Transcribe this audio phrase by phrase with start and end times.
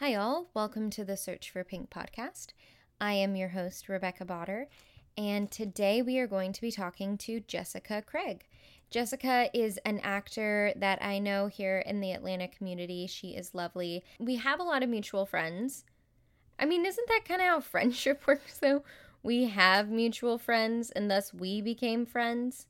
[0.00, 0.50] Hi, all.
[0.52, 2.48] Welcome to the Search for Pink podcast.
[3.00, 4.66] I am your host, Rebecca Botter,
[5.16, 8.44] and today we are going to be talking to Jessica Craig.
[8.90, 13.06] Jessica is an actor that I know here in the Atlanta community.
[13.06, 14.04] She is lovely.
[14.20, 15.86] We have a lot of mutual friends.
[16.58, 18.84] I mean, isn't that kind of how friendship works, though?
[19.22, 22.66] We have mutual friends, and thus we became friends.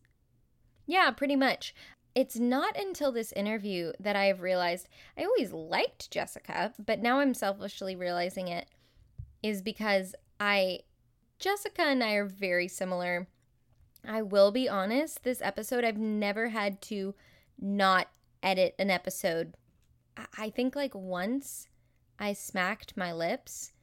[0.87, 1.75] Yeah, pretty much.
[2.17, 4.89] It's not until this interview that I have realized
[5.19, 8.69] I always liked Jessica, but now I'm selfishly realizing it
[9.42, 10.80] is because I,
[11.39, 13.29] Jessica and I are very similar.
[14.02, 17.15] I will be honest, this episode, I've never had to
[17.61, 18.09] not
[18.42, 19.53] edit an episode.
[20.39, 21.69] I think like once
[22.19, 23.75] I smacked my lips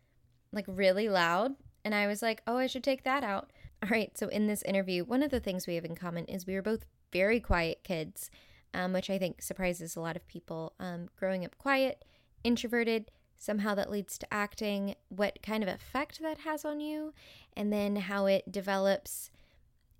[0.52, 1.52] like really loud
[1.86, 3.52] and I was like, oh, I should take that out.
[3.84, 6.48] All right, so in this interview, one of the things we have in common is
[6.48, 8.30] we are both very quiet kids,
[8.74, 10.74] um, which I think surprises a lot of people.
[10.80, 12.04] Um, growing up quiet,
[12.44, 17.14] introverted, somehow that leads to acting, what kind of effect that has on you,
[17.56, 19.30] and then how it develops.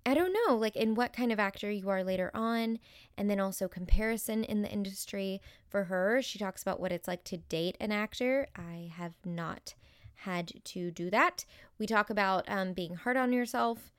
[0.06, 2.78] I don't know, like in what kind of actor you are later on,
[3.16, 5.40] and then also comparison in the industry.
[5.68, 8.48] For her, she talks about what it's like to date an actor.
[8.54, 9.74] I have not
[10.16, 11.44] had to do that.
[11.78, 13.92] We talk about um, being hard on yourself.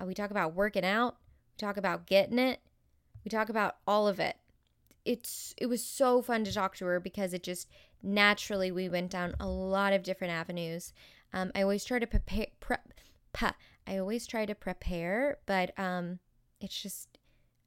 [0.00, 1.16] Uh, we talk about working out
[1.60, 2.60] talk about getting it.
[3.24, 4.36] We talk about all of it.
[5.04, 7.68] It's it was so fun to talk to her because it just
[8.02, 10.92] naturally we went down a lot of different avenues.
[11.32, 12.46] Um, I always try to prepare.
[12.60, 16.18] Prep, I always try to prepare, but um,
[16.60, 17.18] it's just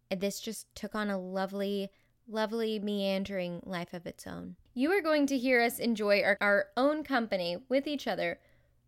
[0.10, 1.90] this just took on a lovely,
[2.28, 4.56] lovely meandering life of its own.
[4.74, 8.40] You are going to hear us enjoy our, our own company with each other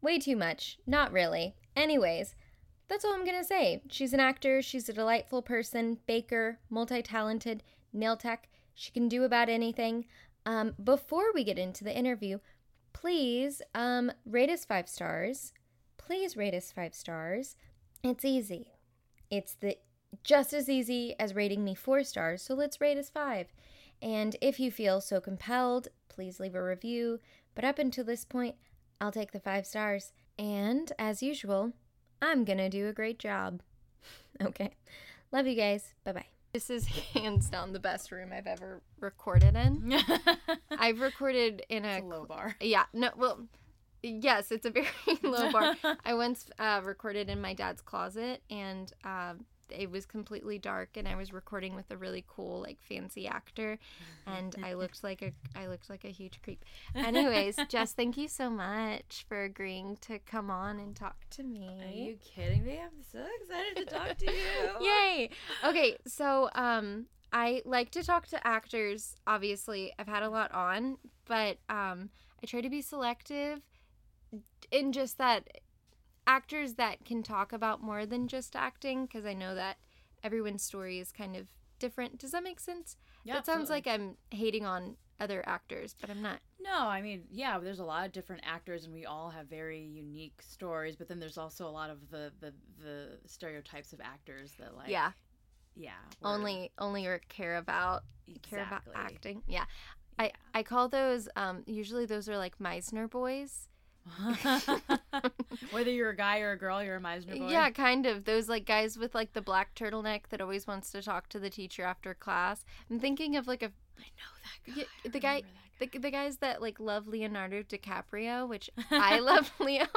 [0.02, 0.78] way too much.
[0.86, 1.56] Not really.
[1.76, 2.36] Anyways,
[2.88, 3.82] that's all I'm going to say.
[3.90, 8.48] She's an actor, she's a delightful person, baker, multi talented, nail tech.
[8.74, 10.06] She can do about anything.
[10.46, 12.40] Um, before we get into the interview,
[12.94, 15.54] please um, rate us five stars.
[15.98, 17.56] Please rate us five stars.
[18.04, 18.74] It's easy.
[19.32, 19.78] It's the
[20.24, 23.48] just as easy as rating me four stars, so let's rate us five.
[24.02, 27.20] And if you feel so compelled, please leave a review.
[27.54, 28.56] But up until this point,
[29.02, 30.14] I'll take the five stars.
[30.38, 31.74] And as usual,
[32.26, 33.62] I'm gonna do a great job.
[34.42, 34.72] okay.
[35.32, 35.94] Love you guys.
[36.04, 36.26] Bye bye.
[36.54, 39.94] This is hands down the best room I've ever recorded in.
[40.72, 42.56] I've recorded in a, a low bar.
[42.60, 42.86] Yeah.
[42.94, 43.12] No.
[43.16, 43.48] Well.
[44.08, 44.86] Yes, it's a very
[45.24, 45.76] low bar.
[46.06, 49.34] I once uh, recorded in my dad's closet, and uh,
[49.70, 53.78] it was completely dark and I was recording with a really cool like fancy actor
[54.28, 56.64] and I looked like a I looked like a huge creep.
[56.94, 61.70] Anyways, Jess, thank you so much for agreeing to come on and talk to me.
[61.84, 62.80] Are you kidding me?
[62.84, 64.70] I'm so excited to talk to you.
[64.88, 65.30] Yay.
[65.64, 69.16] Okay, so um I like to talk to actors.
[69.28, 72.10] Obviously, I've had a lot on, but um
[72.42, 73.62] I try to be selective
[74.72, 75.48] in just that
[76.28, 79.78] actors that can talk about more than just acting because I know that
[80.24, 81.48] everyone's story is kind of
[81.80, 82.20] different.
[82.20, 82.98] Does that make sense?
[83.24, 83.36] Yeah.
[83.36, 86.40] That sounds like I'm hating on other actors, but I'm not.
[86.60, 89.80] No, I mean, yeah, there's a lot of different actors and we all have very
[89.80, 92.54] unique stories, but then there's also a lot of the the,
[92.84, 95.12] the stereotypes of actors that like Yeah.
[95.76, 95.92] Yeah.
[96.24, 98.50] Only only care about exactly.
[98.50, 99.44] care about acting.
[99.48, 99.66] Yeah.
[100.20, 100.26] yeah.
[100.54, 103.70] I I call those um usually those are like Meisner boys
[105.72, 107.50] Whether you're a guy or a girl, you're a Meisner boy.
[107.50, 108.26] Yeah, kind of.
[108.26, 111.50] Those like guys with like the black turtleneck that always wants to talk to the
[111.50, 112.66] teacher after class.
[112.90, 113.72] I'm thinking of like a.
[113.98, 114.74] I know that guy.
[114.78, 115.48] Yeah, the guy, guy.
[115.80, 119.88] The, the guys that like love Leonardo DiCaprio, which I love Leo.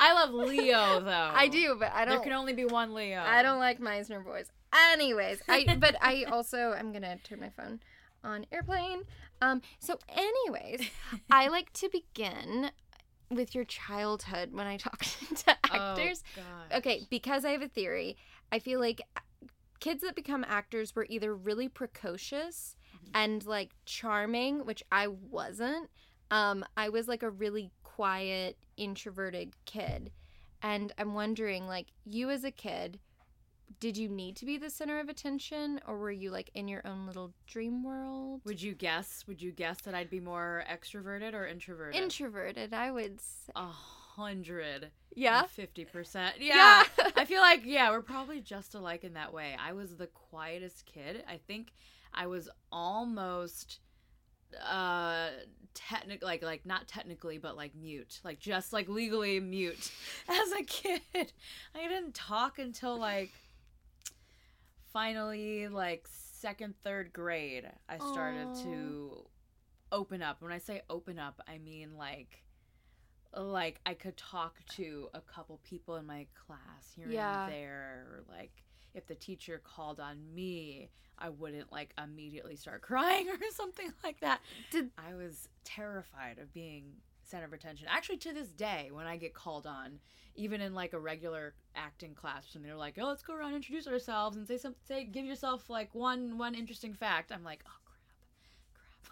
[0.00, 1.30] I love Leo though.
[1.34, 2.14] I do, but I don't.
[2.14, 3.20] There can only be one Leo.
[3.20, 4.50] I don't like Meisner boys.
[4.92, 7.80] Anyways, I but I also I'm gonna turn my phone
[8.22, 9.02] on airplane.
[9.40, 10.88] Um, so, anyways,
[11.30, 12.70] I like to begin
[13.30, 14.98] with your childhood when I talk
[15.36, 16.22] to oh, actors.
[16.38, 18.16] Oh, okay, because I have a theory.
[18.52, 19.02] I feel like
[19.80, 23.10] kids that become actors were either really precocious mm-hmm.
[23.14, 25.90] and like charming, which I wasn't.
[26.30, 30.12] Um, I was like a really quiet, introverted kid.
[30.62, 32.98] And I'm wondering, like, you as a kid,
[33.78, 36.86] did you need to be the center of attention or were you like in your
[36.86, 38.40] own little dream world?
[38.44, 39.24] Would you guess?
[39.26, 42.00] Would you guess that I'd be more extroverted or introverted?
[42.00, 43.52] Introverted, I would say.
[43.54, 44.90] A hundred.
[45.14, 45.42] Yeah.
[45.44, 46.36] Fifty percent.
[46.40, 46.84] Yeah.
[46.98, 47.10] yeah.
[47.16, 49.56] I feel like yeah, we're probably just alike in that way.
[49.62, 51.22] I was the quietest kid.
[51.28, 51.72] I think
[52.14, 53.80] I was almost
[54.64, 55.28] uh
[55.74, 59.90] technic like like not technically but like mute like just like legally mute
[60.28, 63.30] as a kid i didn't talk until like
[64.96, 68.62] finally like second third grade i started Aww.
[68.62, 69.26] to
[69.92, 70.42] open up.
[70.42, 72.42] When I say open up, I mean like
[73.36, 77.44] like I could talk to a couple people in my class here Yeah.
[77.44, 78.50] and there or like
[78.94, 80.88] if the teacher called on me,
[81.18, 84.40] I wouldn't like immediately start crying or something like that.
[84.70, 86.84] Did- I was terrified of being
[87.28, 87.86] center of attention.
[87.90, 89.98] Actually to this day when I get called on,
[90.34, 93.56] even in like a regular acting class and they're like, "Oh, let's go around and
[93.56, 97.64] introduce ourselves and say some say give yourself like one one interesting fact." I'm like,
[97.66, 97.92] "Oh crap."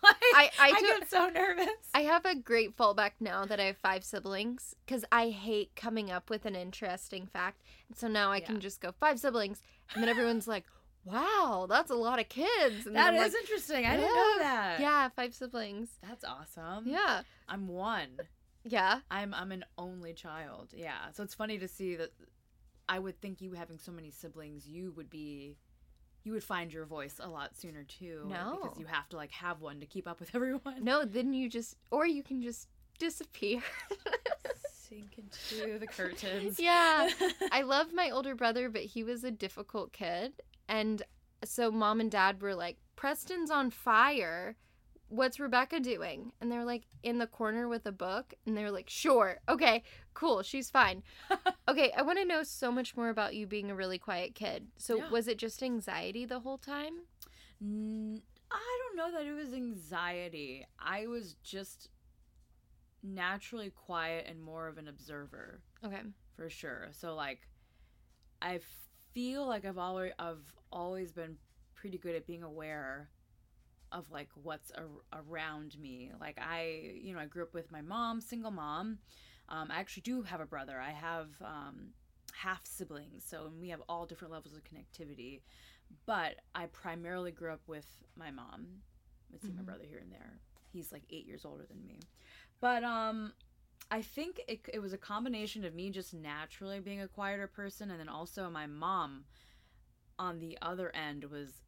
[0.00, 0.16] Crap.
[0.34, 1.68] I- I I do- get so nervous.
[1.94, 6.10] I have a great fallback now that I have five siblings because I hate coming
[6.10, 7.62] up with an interesting fact.
[7.88, 9.62] And so now I can just go five siblings,
[9.94, 10.64] and then everyone's like,
[11.04, 13.84] "Wow, that's a lot of kids." And That I'm like, interesting.
[13.86, 14.80] I didn't know that.
[14.80, 15.90] Yeah, five siblings.
[16.02, 16.84] That's awesome.
[16.86, 18.18] Yeah, I'm one.
[18.64, 20.68] yeah, I'm I'm an only child.
[20.74, 21.10] Yeah.
[21.12, 22.10] So it's funny to see that
[22.88, 25.56] I would think you having so many siblings, you would be
[26.24, 28.26] you would find your voice a lot sooner too.
[28.28, 28.58] No.
[28.62, 30.82] Because you have to like have one to keep up with everyone.
[30.82, 31.04] no.
[31.04, 32.68] Then you just, or you can just
[32.98, 33.60] disappear.
[34.72, 36.60] Sink into the curtains.
[36.60, 37.08] yeah,
[37.52, 40.32] I love my older brother, but he was a difficult kid,
[40.68, 41.02] and
[41.44, 44.56] so mom and dad were like, "Preston's on fire."
[45.08, 46.32] What's Rebecca doing?
[46.40, 48.34] And they're like in the corner with a book.
[48.46, 49.38] And they're like, sure.
[49.48, 49.84] Okay,
[50.14, 50.42] cool.
[50.42, 51.04] She's fine.
[51.68, 54.66] okay, I want to know so much more about you being a really quiet kid.
[54.76, 55.10] So, Yeah.
[55.10, 57.02] was it just anxiety the whole time?
[57.62, 60.66] N- I don't know that it was anxiety.
[60.80, 61.90] I was just
[63.02, 65.60] naturally quiet and more of an observer.
[65.84, 66.00] Okay.
[66.34, 66.88] for sure.
[66.92, 67.46] So like
[68.42, 68.58] I
[69.14, 71.36] feel like I've always I've always been
[71.74, 73.10] pretty good at being aware
[73.92, 76.10] of like what's ar- around me.
[76.20, 78.98] Like I, you know, I grew up with my mom, single mom.
[79.48, 80.80] Um, I actually do have a brother.
[80.80, 81.90] I have um,
[82.32, 85.42] half siblings, so we have all different levels of connectivity.
[86.06, 88.66] But I primarily grew up with my mom.
[89.34, 89.66] I see my Mhm.
[89.66, 90.40] brother here and there.
[90.72, 92.00] He's like eight years older than me.
[92.60, 93.32] But um,
[93.94, 97.92] I think it, it was a combination of me just naturally being a quieter person,
[97.92, 99.22] and then also my mom
[100.18, 101.62] on the other end was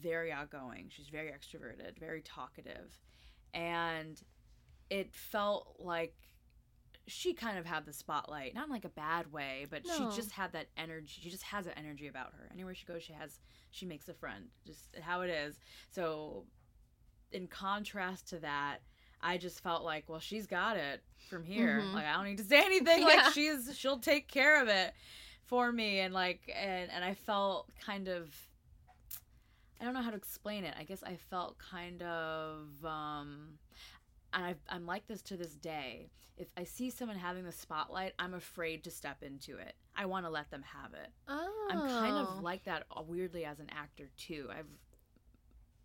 [0.00, 0.86] very outgoing.
[0.90, 3.00] She's very extroverted, very talkative.
[3.52, 4.22] And
[4.90, 6.14] it felt like
[7.08, 9.92] she kind of had the spotlight, not in like a bad way, but No.
[10.10, 11.20] she just had that energy.
[11.20, 12.48] She just has that energy about her.
[12.52, 13.40] Anywhere she goes, she has
[13.72, 14.50] she makes a friend.
[14.64, 15.58] Just how it is.
[15.90, 16.44] So
[17.32, 18.82] in contrast to that,
[19.22, 21.80] I just felt like, well, she's got it from here.
[21.80, 21.94] Mhm.
[21.94, 23.00] Like I don't need to say anything.
[23.06, 23.06] Yeah.
[23.06, 24.92] Like she's she'll take care of it
[25.44, 28.34] for me and like and and I felt kind of
[29.80, 30.74] I don't know how to explain it.
[30.78, 33.58] I guess I felt kind of um
[34.34, 36.08] and I've, I'm like this to this day.
[36.38, 39.74] If I see someone having the spotlight, I'm afraid to step into it.
[39.94, 41.10] I want to let them have it.
[41.28, 41.68] Oh.
[41.70, 44.48] I'm kind of like that uh, weirdly as an actor too.
[44.50, 44.66] I've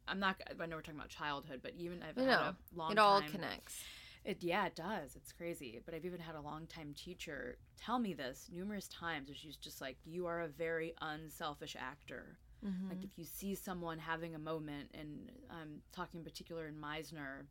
[0.07, 2.55] I'm not I know we're talking about childhood, but even I've I had know.
[2.55, 3.83] a long it all time connects.
[4.25, 5.15] it yeah, it does.
[5.15, 5.79] It's crazy.
[5.85, 9.81] But I've even had a longtime teacher tell me this numerous times where she's just
[9.81, 12.37] like, You are a very unselfish actor.
[12.65, 12.89] Mhm.
[12.89, 17.45] Like if you see someone having a moment, and I'm talking in particular in Meisner,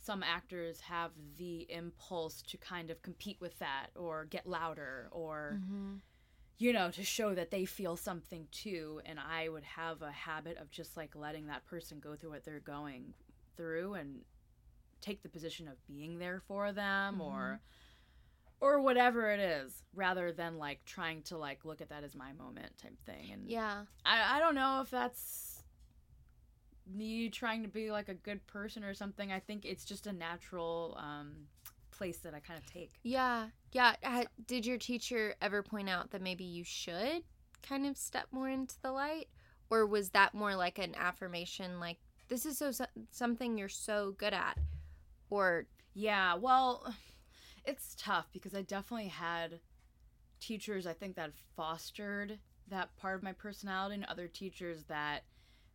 [0.00, 5.60] some actors have the impulse to kind of compete with that or get louder or
[5.60, 6.00] Mhm.
[6.58, 10.58] You know to show that they feel something too and I would have a habit
[10.58, 13.14] of just like letting that person go through what they're going
[13.56, 14.20] through and
[15.00, 17.60] take the position of being there for them or
[18.60, 22.32] or whatever it is rather than like trying to like look at that as my
[22.32, 23.84] moment type thing and Yeah.
[24.04, 25.62] I, I don't know if that's
[26.92, 29.30] me trying to be like a good person or something.
[29.30, 31.32] I think it's just a natural um,
[31.98, 32.92] place that I kind of take.
[33.02, 33.48] Yeah.
[33.72, 33.94] Yeah.
[34.04, 37.22] Ha- Did your teacher ever point out that maybe you should
[37.62, 39.28] kind of step more into the light?
[39.70, 44.14] Or was that more like an affirmation, like, this is so, so something you're so
[44.16, 44.56] good at?
[45.28, 46.94] Or, Yeah, well,
[47.64, 49.60] it's tough because I definitely had
[50.40, 52.38] teachers I think that fostered
[52.68, 55.24] that part of my personality and other teachers that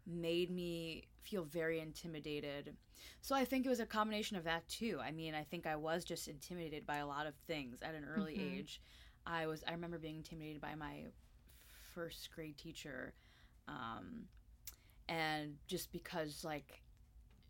[0.05, 2.75] made me feel very intimidated.
[3.22, 5.00] So I think it was a combination of that too.
[5.01, 8.05] I mean, I think I was just intimidated by a lot of things at an
[8.05, 8.60] early Mhm.
[8.60, 8.81] age.
[9.25, 11.05] I was I remember being intimidated by my
[11.93, 13.13] first grade teacher
[13.67, 14.27] um
[15.07, 16.81] and just because like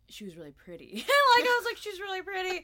[0.08, 0.92] she was really pretty.
[0.96, 2.62] like I was like she's really pretty.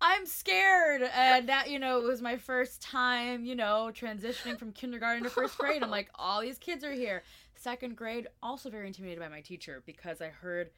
[0.00, 1.02] I'm scared.
[1.02, 5.30] And that, you know, it was my first time, you know, transitioning from kindergarten to
[5.30, 5.82] first grade.
[5.82, 7.22] I'm like, all these kids are here.
[7.66, 10.70] Second grade, also very intimidated by my teacher because I heard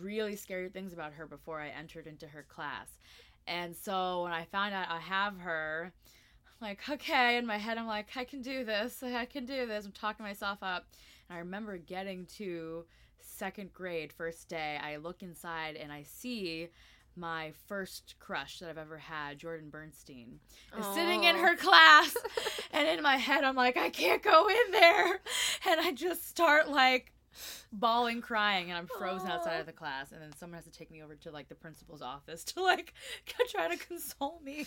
[0.00, 2.88] really scary things about her before I entered into her class.
[3.46, 5.92] And so when I found out I have her,
[6.46, 9.02] I'm like, okay, in my head, I'm like, I can do this.
[9.02, 9.84] I can do this.
[9.84, 10.86] I'm talking myself up.
[11.28, 12.86] And I remember getting to
[13.20, 16.68] second grade, first day, I look inside and I see
[17.16, 20.40] my first crush that I've ever had, Jordan Bernstein,
[20.78, 22.16] is sitting in her class.
[22.72, 25.20] and in my head, I'm like, I can't go in there.
[25.68, 27.12] And I just start like
[27.72, 30.12] bawling, crying, and I'm frozen outside of the class.
[30.12, 32.92] And then someone has to take me over to like the principal's office to like
[33.50, 34.66] try to console me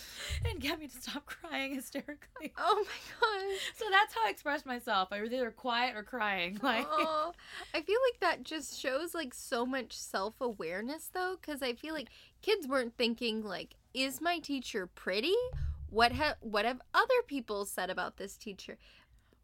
[0.49, 2.53] and get me to stop crying hysterically.
[2.57, 3.59] Oh my gosh.
[3.75, 5.09] So that's how I expressed myself.
[5.11, 6.59] I was either quiet or crying.
[6.61, 6.87] Like.
[6.89, 11.93] I feel like that just shows like so much self awareness though, because I feel
[11.93, 12.09] like
[12.45, 15.35] kids weren't thinking like, is my teacher pretty?
[15.89, 18.77] What have what have other people said about this teacher?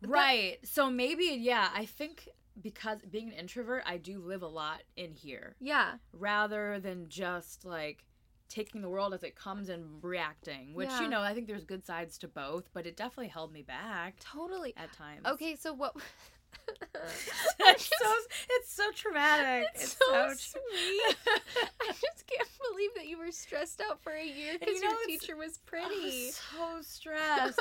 [0.02, 0.58] That- right.
[0.64, 2.30] So maybe, yeah, I think
[2.62, 5.94] because being an introvert, I do live a lot in here Yeah.
[6.12, 8.04] rather than just like
[8.50, 11.02] taking the world as it comes and reacting, which, Yeah.
[11.04, 14.16] you know, I think there's good sides to both, but it definitely held me back
[14.20, 14.74] Totally.
[14.76, 15.26] at times.
[15.26, 15.96] Okay, so what?
[17.60, 18.14] it's so
[18.50, 19.68] it's so traumatic.
[19.76, 21.16] It's It's, so so, sweet.
[21.82, 24.90] I just can't believe that you were stressed out for a year because you know,
[24.90, 26.28] your teacher was pretty.
[26.28, 27.60] was so stressed.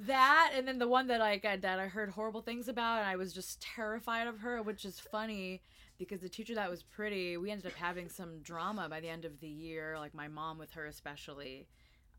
[0.00, 3.16] that and then the one that I, that I heard horrible things about and I
[3.16, 5.62] was just terrified of her, which is funny
[5.98, 9.24] because the teacher that was pretty, we ended up having some drama by the end
[9.24, 11.68] of the year, like my mom with her especially.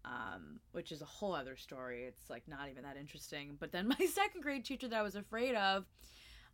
[0.06, 2.04] Um, which is a whole other story.
[2.04, 3.58] It's like not even that interesting.
[3.60, 5.86] But then my second grade teacher that I was afraid of,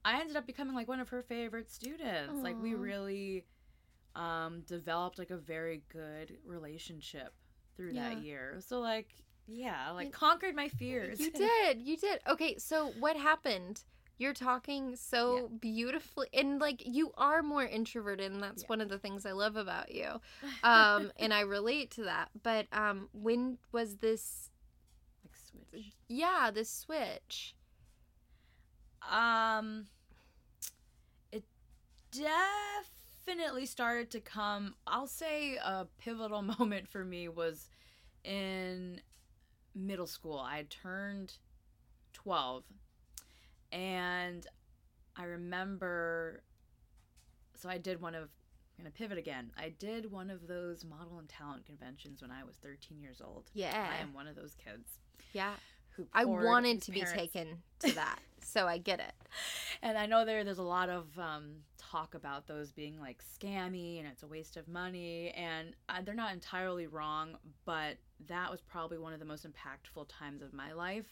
[0.06, 2.34] I ended up becoming like one of her favorite students.
[2.42, 3.46] Like we really
[4.16, 7.34] um developed like a very good relationship
[7.76, 8.10] through Yeah.
[8.10, 8.58] that year.
[8.60, 9.10] So like
[9.48, 11.20] yeah, like You- conquered my fears.
[11.20, 11.82] You did.
[11.82, 12.20] You did.
[12.30, 13.84] Okay, so what happened?
[14.22, 18.68] You're talking so beautifully and like you are more introverted and that's Yeah.
[18.68, 20.22] one of the things I love about you.
[20.64, 22.30] Um and I relate to that.
[22.44, 24.52] But um when was this
[25.26, 25.86] like switch.
[26.08, 27.56] yeah, this switch?
[29.12, 29.88] Um
[31.32, 31.44] it
[32.12, 37.70] definitely started to come I'll say a pivotal moment for me was
[38.24, 39.02] in
[39.74, 40.38] middle school.
[40.38, 41.34] I turned
[42.14, 42.66] 12
[43.72, 44.46] and
[45.16, 46.44] I remember
[47.56, 48.30] so I did one of
[48.78, 49.52] I'm gonna pivot again.
[49.58, 53.52] I did one of those model and talent conventions when I was 13 years old.
[53.54, 53.88] Yeah.
[53.92, 54.90] I am one of those kids
[55.34, 55.54] Yeah.
[55.96, 58.20] who I wanted to be taken to that.
[58.42, 59.14] so I get it.
[59.84, 64.00] and I know there there's a lot of um, talk about those being like scammy
[64.00, 67.98] and it's a waste of money, and uh, they're not entirely wrong, but
[68.28, 71.06] that was probably one of the most impactful times of my life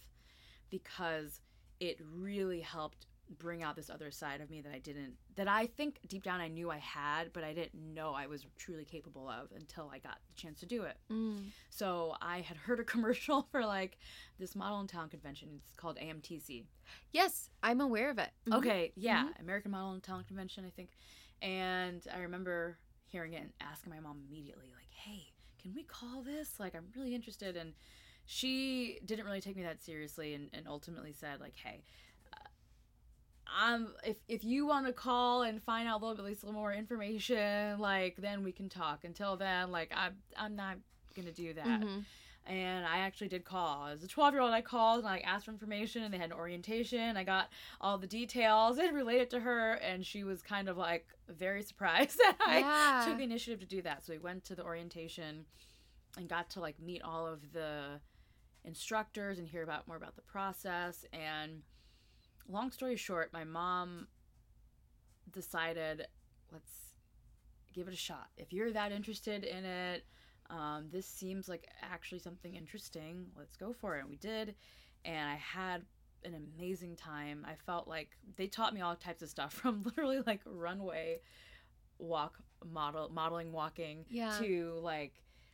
[0.72, 1.42] because
[1.79, 3.05] it really helped
[3.38, 6.41] bring out this other side of me that I didn't that I think deep down
[6.41, 10.00] I knew I had, but I didn't know I was truly capable of until I
[10.00, 10.98] got the chance to do it.
[11.12, 11.50] Mm.
[11.69, 14.00] So I had heard a commercial for like
[14.39, 15.62] this model and talent convention.
[15.67, 16.65] It's called AMTC.
[17.12, 18.31] Yes, I'm aware of it.
[18.48, 18.57] Mhm.
[18.57, 20.89] Okay, yeah, American Model and Talent Convention, I think.
[21.41, 25.31] And I remember hearing it and asking my mom immediately, like, "Hey,
[25.62, 26.59] can we call this?
[26.59, 27.74] Like, I'm really interested." And
[28.31, 31.81] she didn't really take me that seriously, and, and ultimately said, like, "Hey,
[33.48, 36.43] I'm if if you want to call and find out a little bit, at least
[36.43, 39.03] a little more information, like, then we can talk.
[39.03, 40.77] Until then, like, I'm I'm not
[41.15, 42.05] gonna do that." Mhm.
[42.45, 43.88] and I actually did call.
[43.88, 46.31] As a 12 year old, I called and I asked for information, and they had
[46.31, 47.17] an orientation.
[47.17, 47.50] I got
[47.81, 52.17] all the details and related to her, and she was kind of like very surprised
[52.24, 54.05] that I took the initiative to do that.
[54.05, 55.45] So we went to the orientation
[56.17, 58.00] and got to like meet all of the
[58.66, 61.06] instructors and hear about more about the process.
[61.13, 61.62] And
[62.48, 64.08] long story short, my mom
[65.32, 66.08] decided
[66.51, 66.94] let's
[67.74, 68.28] give it a shot.
[68.38, 70.06] If you're that interested in it,
[70.50, 73.28] um, this seems like actually something interesting.
[73.38, 74.01] Let's go for it.
[74.01, 74.56] And we did.
[75.06, 75.84] And I had
[76.25, 77.46] an amazing time.
[77.48, 81.20] I felt like they taught me all types of stuff from literally like runway
[82.00, 84.36] walk model modeling walking Yeah.
[84.39, 85.13] to like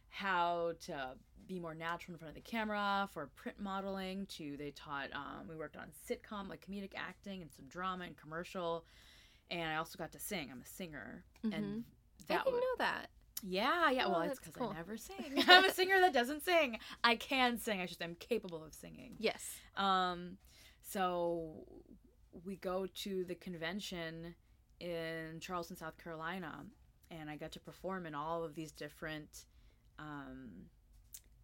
[0.10, 1.12] how to
[1.48, 5.48] be more natural in front of the camera for print modeling to they taught um,
[5.48, 8.86] we worked on sitcom like comedic acting and some drama and commercial
[9.52, 11.56] and i also got to sing i'm a singer Mhm.
[11.56, 11.84] and
[12.30, 13.10] I that didn't was know that.
[13.44, 14.06] yeah, yeah.
[14.06, 14.70] Oh, well, it's because cool.
[14.70, 15.44] I never sing.
[15.48, 16.80] I'm a singer that doesn't sing.
[17.04, 17.82] I can sing.
[17.82, 19.16] I just I'm capable of singing.
[19.20, 19.44] Yes.
[19.78, 20.38] Um,
[20.82, 21.66] so
[22.44, 24.34] we go to the convention
[24.80, 26.66] in Charleston, South Carolina,
[27.12, 29.46] and I got to perform in all of these different,
[30.00, 30.50] um,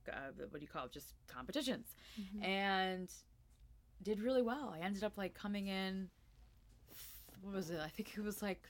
[0.09, 0.91] uh, what do you call it?
[0.91, 1.87] Just competitions,
[2.19, 2.43] Mhm.
[2.45, 3.11] and
[4.03, 4.73] did really well.
[4.75, 6.09] I ended up like coming in.
[7.41, 7.79] What was it?
[7.79, 8.69] I think it was like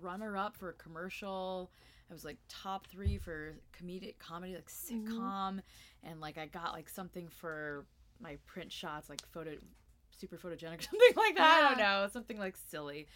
[0.00, 1.70] runner up for a commercial.
[2.10, 5.60] I was like top three for comedic comedy, like sitcom,
[6.02, 7.86] and like I got like something for
[8.20, 9.56] my print shots, like photo
[10.16, 11.62] super photogenic, something like that.
[11.64, 13.06] I don't know, something like silly,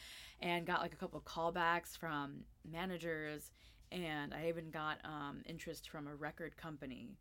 [0.41, 3.53] and got like a couple of callbacks from managers,
[3.93, 7.17] and I even got um, interest from a record company,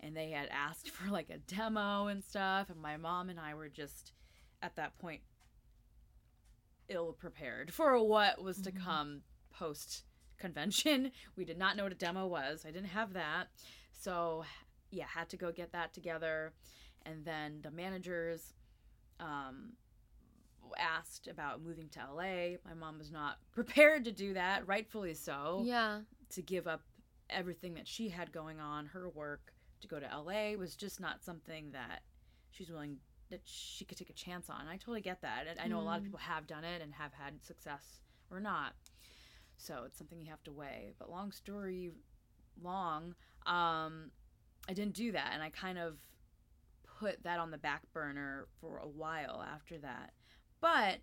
[0.00, 3.54] and they had asked for like a demo and stuff, and my mom and I
[3.54, 4.12] were just
[4.62, 5.22] at that point
[6.88, 8.84] ill prepared for what was to Mhm.
[8.84, 10.04] come post
[10.38, 11.12] convention.
[11.36, 12.64] We did not know what a demo was.
[12.66, 13.48] I didn't have that.
[13.92, 14.44] So,
[14.90, 16.52] yeah, had to go get that together.
[17.04, 18.54] And then the managers
[19.20, 19.74] um,
[20.78, 22.56] asked about moving to LA.
[22.64, 26.00] My mom was not prepared to do that, rightfully so Yeah.
[26.30, 26.82] to give up
[27.28, 31.22] everything that she had going on, her work, to go to LA was just not
[31.22, 32.02] something that
[32.50, 32.98] she's willing
[33.30, 34.66] that she could take a chance on.
[34.66, 35.46] I totally get that.
[35.48, 36.06] And I know a lot of Mm.
[36.06, 38.00] people have done it and have had success
[38.30, 38.74] or not.
[39.56, 40.94] So it's something you have to weigh.
[40.98, 41.92] But long story
[42.60, 43.14] long,
[43.46, 44.10] um,
[44.68, 45.98] I didn't do that and I kind of
[46.98, 50.12] put that on the back burner for a while after that.
[50.60, 50.98] But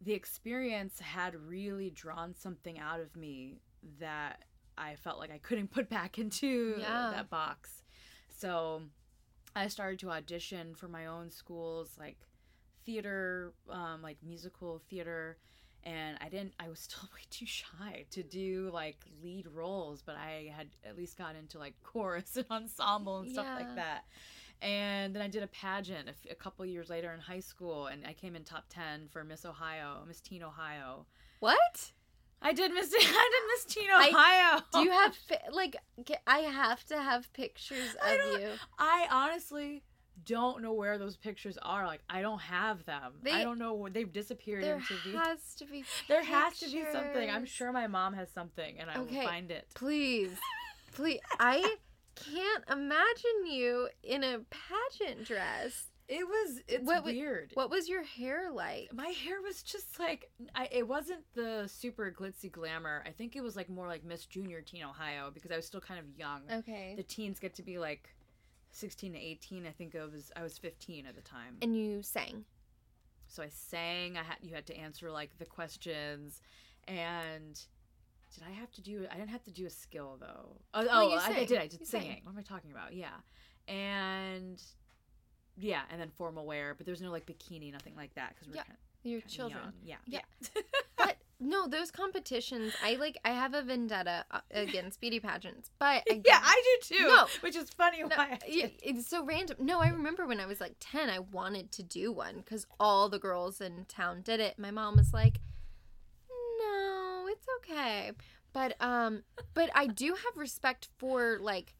[0.00, 3.60] the experience had really drawn something out of me
[4.00, 4.44] that
[4.76, 7.10] I felt like I couldn't put back into Yeah.
[7.12, 7.82] that box.
[8.28, 8.82] So
[9.54, 12.16] I started to audition for my own schools, like
[12.84, 15.36] theater, um, like musical theater.
[15.84, 20.16] And I didn't, I was still way too shy to do like lead roles, but
[20.16, 23.56] I had at least got into like chorus and ensemble and stuff Yeah.
[23.56, 24.04] like that.
[24.62, 27.88] And then I did a pageant a, f- a couple years later in high school,
[27.88, 31.04] and I came in top 10 for Miss Ohio, Miss Teen Ohio.
[31.40, 31.90] What?
[32.40, 34.62] I did Miss, I did Miss Teen I- Ohio.
[34.72, 35.16] Do you have
[35.52, 35.76] like?
[36.26, 38.48] I have to have pictures of you.
[38.78, 39.82] I honestly
[40.24, 41.86] don't know where those pictures are.
[41.86, 43.14] Like I don't have them.
[43.32, 45.18] I don't know where they've disappeared There into the.
[45.18, 45.84] has to be.
[46.08, 47.30] there has to be something.
[47.30, 49.16] I'm sure my mom has something, and I Okay.
[49.18, 49.66] will find it.
[49.74, 50.30] Please,
[50.94, 51.20] please.
[51.40, 51.76] I
[52.14, 55.88] can't imagine you in a pageant dress.
[56.08, 56.60] It was.
[56.68, 57.52] It's What weird.
[57.54, 58.92] What was your hair like?
[58.92, 63.02] my hair was just like I, it wasn't the super glitzy glamour.
[63.06, 65.80] I think it was like more like Miss Junior Teen Ohio because I was still
[65.80, 66.42] kind of young.
[66.50, 66.94] Okay.
[66.96, 68.10] The teens get to be like
[68.72, 69.66] 16 to 18.
[69.66, 71.56] I think I was I was 15 at the time.
[71.62, 72.44] And you sang.
[73.28, 74.18] So I sang.
[74.18, 76.42] I had you had to answer like the questions,
[76.88, 77.58] and
[78.34, 79.06] did I have to do?
[79.10, 80.56] I didn't have to do a skill though.
[80.74, 81.58] Oh, Well, oh I, I did.
[81.58, 82.00] I did You sang.
[82.02, 82.20] singing.
[82.24, 82.94] What am I talking about?
[82.94, 83.08] Yeah,
[83.68, 84.62] and
[85.56, 88.54] yeah, and then formal wear, but there's no like bikini, nothing like that because we're
[88.56, 89.62] Yeah, kind Your of children.
[89.84, 89.98] Young.
[90.06, 90.60] Yeah, Yeah.
[90.96, 92.72] But no, those competitions.
[92.82, 93.18] I like.
[93.24, 95.70] I have a vendetta uh, against beauty pageants.
[95.78, 97.08] But I yeah, I do too.
[97.08, 97.26] No.
[97.40, 98.38] which is funny No, why.
[98.42, 98.80] I yeah, did.
[98.82, 99.56] it's so random.
[99.60, 103.08] No, I remember when I was like 10, I wanted to do one because all
[103.10, 104.58] the girls in town did it.
[104.58, 105.40] My mom was like,
[106.30, 107.01] no,
[107.42, 108.12] it's okay.
[108.52, 109.22] But, um,
[109.54, 111.74] but I do have respect for like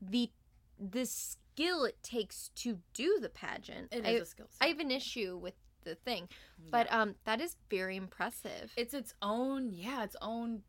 [0.00, 0.30] the,
[0.78, 3.88] the skill it takes to do the pageant.
[3.92, 4.64] It I, is a skill set.
[4.64, 6.28] I have an issue with the thing,
[6.70, 8.72] but, um, that is very impressive.
[8.76, 10.62] it's its own yeah its own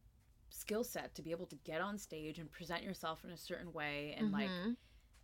[0.49, 3.71] skill set to be able to get on stage and present yourself in a certain
[3.71, 4.75] way and like Mhm.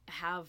[0.08, 0.47] have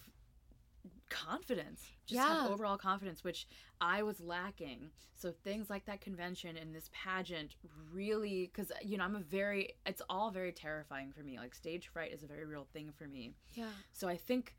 [1.09, 2.43] confidence just Yeah.
[2.43, 3.47] have overall confidence which
[3.81, 7.55] i was lacking so things like that convention and this pageant
[7.91, 11.53] really because uh, you know i'm a very it's all very terrifying for me like
[11.53, 13.69] stage fright is a very real thing for me yeah.
[13.93, 14.55] so i think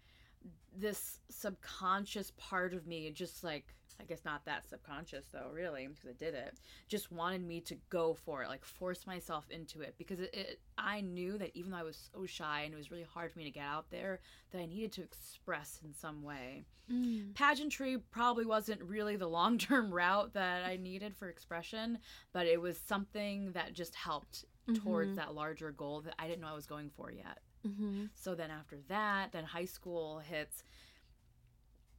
[0.77, 6.09] this subconscious part of me just like i guess not that subconscious though really because
[6.09, 9.95] i did it just wanted me to go for it like force myself into it
[9.99, 12.91] because it, it i knew that even though i was so shy and it was
[12.91, 14.19] really hard for me to get out there
[14.51, 17.35] that i needed to express in some way Mm.
[17.35, 21.99] pageantry probably wasn't really the long-term route that i needed for expression
[22.35, 25.17] but it was something that just helped towards Mhm.
[25.17, 28.11] that larger goal that i didn't know i was going for yet Mhm.
[28.15, 30.63] so then after that, then high school hits.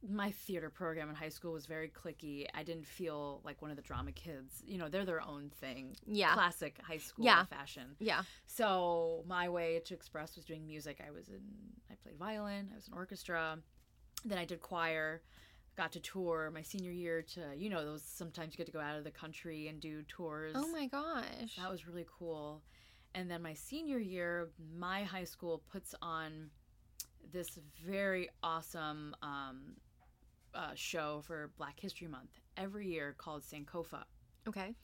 [0.08, 2.46] My theater program in high school was very cliquey.
[2.54, 4.62] I didn't feel like one of the drama kids.
[4.64, 5.96] You know, they're their own thing.
[6.06, 6.34] Yeah.
[6.34, 7.44] Classic high school Yeah.
[7.46, 7.96] fashion.
[7.98, 8.22] Yeah.
[8.46, 11.00] So my way to express was doing music.
[11.04, 11.42] I was in
[11.90, 13.58] I played violin, I was in orchestra.
[14.24, 15.22] Then I did choir.
[15.76, 18.80] Got to tour my senior year to, you know, those sometimes you get to go
[18.80, 20.54] out of the country and do tours.
[20.56, 21.56] Oh my gosh.
[21.56, 22.62] That was really cool.
[23.16, 26.50] And then my senior year, my high school puts on
[27.32, 29.72] this very awesome um,
[30.54, 34.04] uh, show for Black History Month every year called Sankofa.
[34.46, 34.74] okay.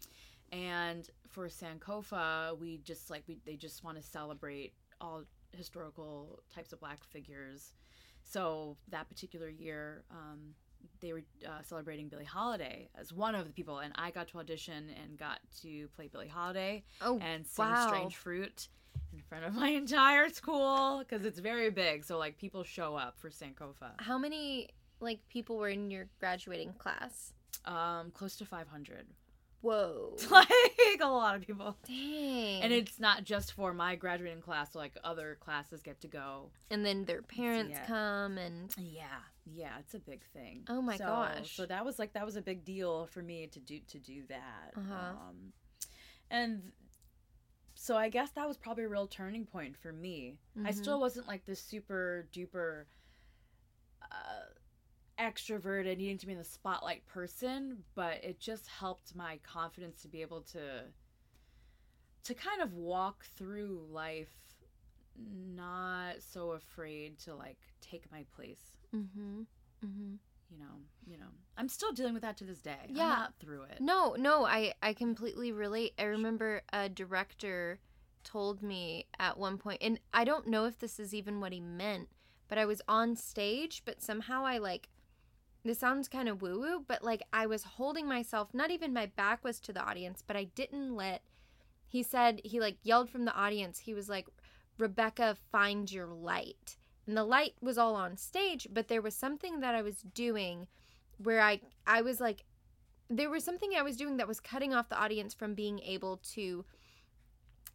[0.51, 6.73] And for Sankofa, we just like we they just want to celebrate all historical types
[6.73, 7.75] of black figures.
[8.23, 10.55] So that particular year, um,
[11.01, 14.38] they were uh, celebrating Billie Holiday as one of the people, and I got to
[14.38, 17.88] audition and got to play Billie Holiday Oh, and sing wow.
[17.88, 18.68] Strange Fruit
[19.12, 22.05] in front of my entire school because it's very big.
[22.05, 23.92] So like people show up for Sankofa.
[23.99, 24.68] how many
[25.01, 27.33] like people were in your graduating class?
[27.64, 29.07] Um, close to 500.
[29.62, 30.16] Whoa.
[30.31, 30.51] like
[31.01, 31.77] a lot of people.
[31.87, 32.62] Dang.
[32.62, 36.51] And it's not just for my graduating class, like other classes get to go.
[36.70, 37.87] and then their parents Yeah.
[37.87, 39.07] come and Yeah,
[39.46, 40.64] yeah, it's a big thing.
[40.68, 41.57] Oh my So- gosh.
[41.57, 44.25] So that was like that was a big deal for me to do to do
[44.29, 44.72] that.
[44.77, 44.94] Uh-huh.
[44.94, 45.53] Um,
[46.31, 46.72] and
[47.75, 50.38] so I guess that was probably a real turning point for me.
[50.64, 50.75] I Mhm.
[50.75, 52.85] still wasn't like this super duper
[55.22, 60.08] extroverted, needing to be in the spotlight person, but it just helped my confidence to
[60.08, 60.82] be able to
[62.24, 64.30] to kind of walk through life
[65.54, 68.62] not so afraid to like take my place
[68.94, 69.40] mm-hmm.
[69.85, 70.14] Mm-hmm.
[70.50, 71.26] you know you know
[71.58, 73.02] i'm still dealing with that to this day Yeah.
[73.02, 75.92] i'm not through it No, no, I I completely relate.
[75.98, 77.80] I remember a director
[78.24, 81.61] told me at one point and I don't know if this is even what he
[81.61, 82.08] meant,
[82.48, 84.88] but I was on stage, but somehow I like
[85.64, 89.07] this sounds kind of woo woo, but like I was holding myself, not even my
[89.07, 91.22] back was to the audience, but I didn't let
[91.87, 93.81] he said he like yelled from the audience.
[93.81, 94.27] He was like,
[94.79, 99.61] "Rebecca, find your light." And the light was all on stage, but there was something
[99.61, 100.68] that I was doing
[101.18, 102.44] where I I was like
[103.11, 106.16] there was something I was doing that was cutting off the audience from being able
[106.33, 106.64] to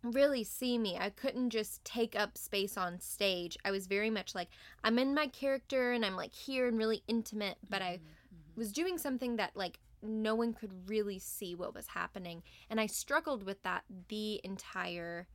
[0.04, 0.98] really see me.
[0.98, 3.58] I couldn't just take up space on stage.
[3.66, 4.50] I was very much like
[4.84, 8.72] I'm in my character and I'm like here and really intimate, but I Mhm, was
[8.72, 13.44] doing something that like no one could really see what was happening and I struggled
[13.44, 15.28] with that the entire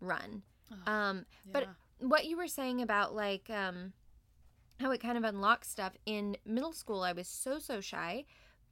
[0.00, 0.42] run.
[0.70, 0.86] mhm.
[0.86, 3.92] Um but what you were saying about like um
[4.80, 8.24] how it kind of unlocks stuff in middle school i was so so shy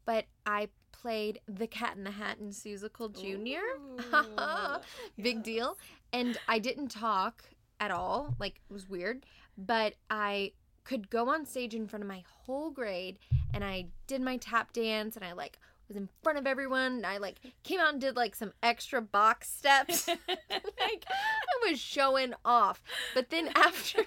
[0.05, 3.63] but i played the cat in the hat in Seussical junior.
[5.21, 5.45] Big yes.
[5.45, 5.79] deal.
[6.13, 7.45] And i didn't talk
[7.79, 8.35] at all.
[8.39, 9.25] Like it was weird.
[9.57, 10.53] But i
[10.85, 13.19] could go on stage in front of my whole grade
[13.53, 15.59] and i did my tap dance and i like
[15.91, 19.03] was in front of everyone and i like came out and did like some extra
[19.03, 22.83] box steps like I was showing off.
[23.15, 24.03] But then after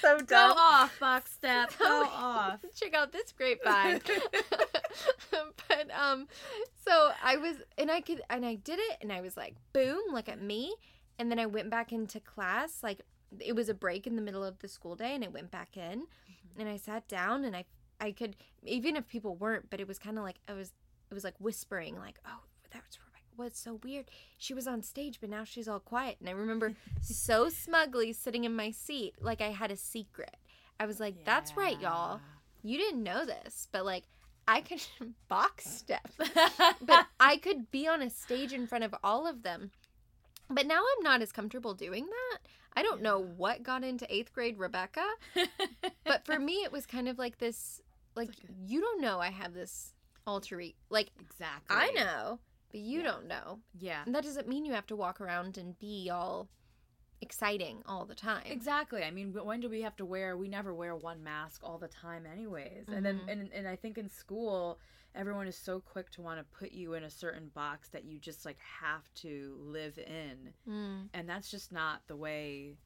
[0.00, 0.56] so go dumb.
[0.58, 4.00] off box step go So- off Check out this grapevine.
[5.30, 6.28] but um
[6.86, 10.00] so I was and I could and I did it and I was like, boom,
[10.12, 10.74] look at me.
[11.18, 12.82] And then I went back into class.
[12.82, 13.00] Like
[13.40, 15.76] it was a break in the middle of the school day and I went back
[15.76, 16.06] in
[16.58, 17.64] and I sat down and I
[18.00, 20.72] I could even if people weren't, but it was kind of like I was
[21.10, 22.42] it was like whispering like, oh,
[22.72, 23.24] that's Rebecca.
[23.36, 24.06] What's so weird?
[24.38, 26.16] She was on stage, but now she's all quiet.
[26.20, 30.36] And I remember so smugly sitting in my seat, like I had a secret.
[30.78, 32.20] I was like, "That's right, y'all.
[32.62, 34.04] You didn't know this, but like
[34.48, 34.84] I could
[35.28, 36.08] box step,
[36.80, 39.70] but I could be on a stage in front of all of them.
[40.48, 42.38] But now I'm not as comfortable doing that.
[42.76, 45.04] I don't know what got into eighth grade Rebecca,
[46.04, 47.80] but for me, it was kind of like this
[48.14, 49.92] like, like a- you don't know I have this
[50.26, 50.76] alter ego.
[50.90, 53.04] Like, exactly I know, but you Yeah.
[53.04, 53.60] don't know.
[53.78, 56.48] yeah And that doesn't mean you have to walk around and be all
[57.22, 58.42] exciting all the time.
[58.46, 59.02] Exactly.
[59.02, 60.36] I mean, when do we have to wear?
[60.36, 62.88] We never wear one mask all the time, anyways.
[62.88, 63.28] And then, Mhm.
[63.32, 64.78] and and I think in school,
[65.14, 68.18] everyone is so quick to want to put you in a certain box that you
[68.18, 71.08] just like have to live in, Mm.
[71.14, 72.76] and that's just not the way,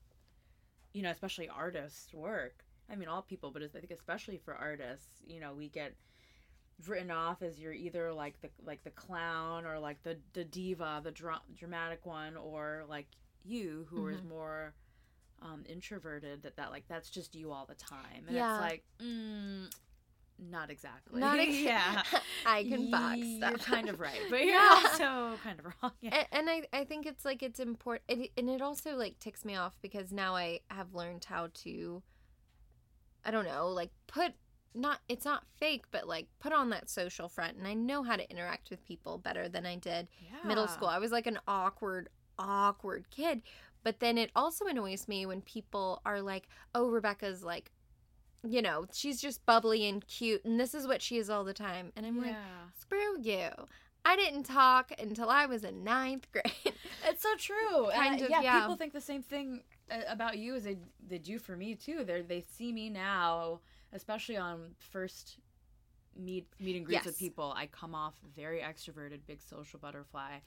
[0.92, 2.64] you know, especially artists work.
[2.88, 5.96] I mean, all people, but I think especially for artists, you know, we get
[6.88, 11.00] written off as you're either like the like the clown or like the the diva,
[11.04, 13.06] the dra- dramatic one, or like
[13.44, 14.74] you who is more
[15.42, 16.42] um, introverted.
[16.42, 18.54] That that like that's just you all the time, and Yeah.
[18.54, 19.72] it's like, mm,
[20.38, 21.20] not exactly.
[21.20, 22.02] Not ex- yeah.
[22.46, 24.68] I can box You're kind of right, but you're Yeah.
[24.84, 25.92] also kind of wrong.
[26.00, 26.24] Yeah.
[26.32, 29.44] and, and I, I think it's like it's important it, and it also like ticks
[29.44, 32.02] me off because now i have learned how to
[33.24, 34.32] i don't know like put
[34.74, 38.16] not it's not fake but like put on that social front and i know how
[38.16, 40.06] to interact with people better than i did
[40.46, 43.42] middle school i was like an awkward awkward kid
[43.82, 47.72] but then it also annoys me when people are like oh rebecca's like
[48.48, 51.52] you know she's just bubbly and cute and this is what she is all the
[51.52, 52.36] time and i'm like
[52.80, 53.48] screw you
[54.04, 56.74] I didn't talk until I was in ninth grade.
[57.06, 57.90] It's so true.
[57.92, 58.60] Kind And, of, yeah, yeah.
[58.60, 62.04] People think the same thing uh, about you as they they do for me too.
[62.04, 63.60] They they see me now,
[63.92, 65.38] especially on first
[66.16, 67.52] meet meet and greets with people.
[67.56, 70.38] I come off very extroverted, big social butterfly.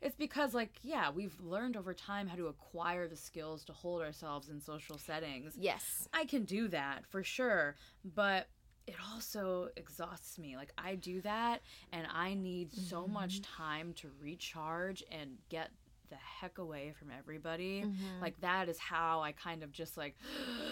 [0.00, 4.02] It's because like yeah, we've learned over time how to acquire the skills to hold
[4.02, 5.54] ourselves in social settings.
[5.58, 6.08] yes.
[6.12, 8.48] I can do that for sure, but
[8.86, 10.56] it also exhausts me.
[10.56, 11.62] Like I do that
[11.92, 13.62] and I need so much mm-hmm.
[13.62, 15.70] time to recharge and get
[16.12, 17.82] the heck away from everybody.
[17.82, 18.20] Mm-hmm.
[18.22, 20.14] Like that is how I kind of just like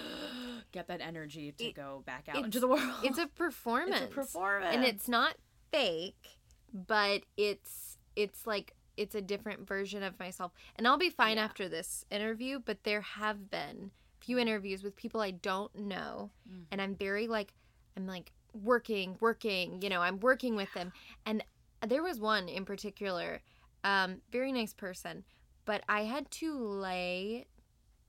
[0.72, 2.82] get that energy to It- go back out into the world.
[3.02, 3.96] it's a performance.
[4.02, 4.74] It's a performance.
[4.74, 5.34] and it's not
[5.72, 6.38] fake
[6.72, 11.44] but it's it's like it's a different version of myself and i'll be fine Yeah.
[11.44, 16.30] after this interview but there have been a few interviews with people i don't know
[16.48, 16.62] Mm.
[16.72, 17.52] and i'm very like
[17.96, 20.92] i'm like working working you know i'm working with them
[21.24, 21.44] and
[21.86, 23.40] there was one in particular
[23.84, 25.24] um very nice person.
[25.64, 27.46] But i had to lay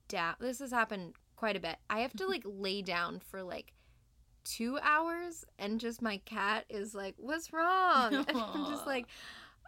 [0.08, 1.76] down this has happened quite a bit.
[1.90, 3.72] I have to like lay down for like
[4.44, 8.14] two hours and just my cat is like what's wrong?
[8.28, 9.06] And i'm just like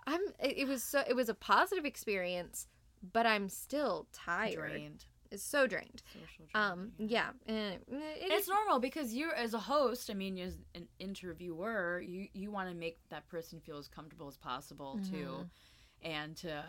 [0.06, 2.66] i'm it, it was so it was a positive experience
[3.12, 4.54] but i'm still tired.
[4.54, 5.04] Drained.
[5.30, 6.02] it's so drained.
[6.12, 7.84] Social um draining, yeah and it-
[8.32, 12.68] It's normal because you, as a host, I mean, as an interviewer, you you want
[12.70, 15.48] to make that person feel as comfortable as possible too, Mhm.
[16.04, 16.64] And to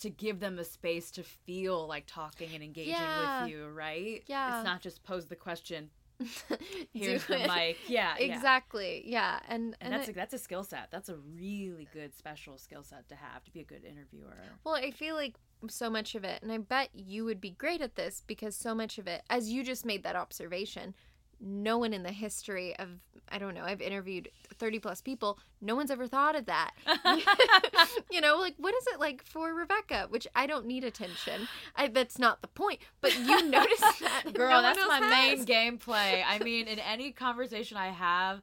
[0.00, 3.42] to give them the space to feel like talking and engaging Yeah.
[3.42, 4.22] with you, right?
[4.26, 4.56] Yeah.
[4.56, 5.90] It's not just pose the question.
[6.94, 7.48] Here's the it.
[7.48, 7.76] mic.
[7.88, 8.14] Yeah.
[8.18, 8.34] yeah.
[8.34, 10.88] exactly yeah and And and that's a, that's a skill set.
[10.90, 14.36] That's a really good special skill set to have to be a good interviewer.
[14.64, 15.34] Well, I feel like
[15.68, 18.74] so much of it, and I bet you would be great at this because so
[18.74, 20.94] much of it, as you just made that observation,
[21.40, 22.88] no one in the history of,
[23.28, 26.72] I don't know, I've interviewed 30 plus people, no one's ever thought of that.
[28.10, 30.06] you know, like, what is it like for Rebecca?
[30.10, 31.48] Which I don't need attention.
[31.76, 34.32] I, that's not the point, but you notice that.
[34.34, 36.22] Girl, no that's my main gameplay.
[36.26, 38.42] I mean, in any conversation I have,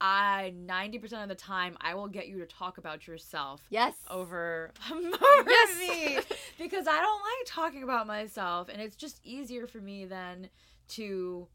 [0.00, 3.94] I 90% of the time I will get you to talk about yourself Yes.
[4.10, 5.78] over, Yes.
[5.78, 6.18] me
[6.58, 10.50] because I don't like talking about myself and it's just easier for me than
[10.88, 11.48] to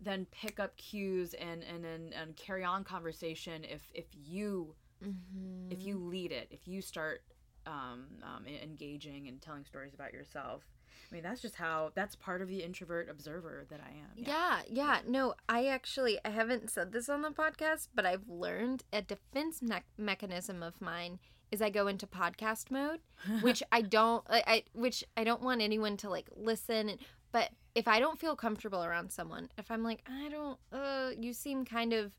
[0.00, 5.72] then pick up cues and and and, and carry on conversation if if you Mhm.
[5.72, 7.22] if you lead it if you start
[7.66, 10.62] um, um, engaging and telling stories about yourself
[11.10, 14.60] i mean that's just how that's part of the introvert observer that i am Yeah,
[14.68, 15.00] yeah.
[15.06, 19.62] No, I actually I haven't said this on the podcast, but I've learned a defense
[19.62, 21.18] me- mechanism of mine
[21.50, 23.00] is I go into podcast mode,
[23.40, 26.98] which I don't I, I which I don't want anyone to like listen
[27.32, 31.32] but if I don't feel comfortable around someone, if I'm like I don't uh you
[31.32, 32.12] seem kind of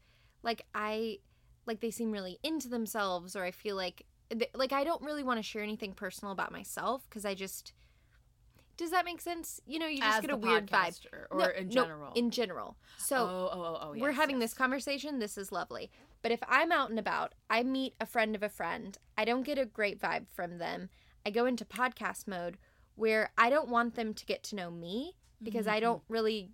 [0.44, 1.20] like I
[1.66, 4.04] like they seem really into themselves or I feel like
[4.56, 7.74] like I don't really want to share anything personal about myself cuz I just
[8.78, 9.62] does that make sense?
[9.68, 12.32] You know, you just As get a weird vibe or no, in no, general in
[12.32, 12.78] general.
[12.98, 14.52] So oh oh oh, oh we're having yes.
[14.52, 15.20] this conversation.
[15.20, 15.92] This is lovely.
[16.22, 18.98] But if I'm out and about, I meet a friend of a friend.
[19.18, 20.90] I don't get a great vibe from them.
[21.26, 22.58] I go into podcast mode
[22.96, 25.82] where I don't want them to get to know me because I Mhm.
[25.82, 26.52] don't really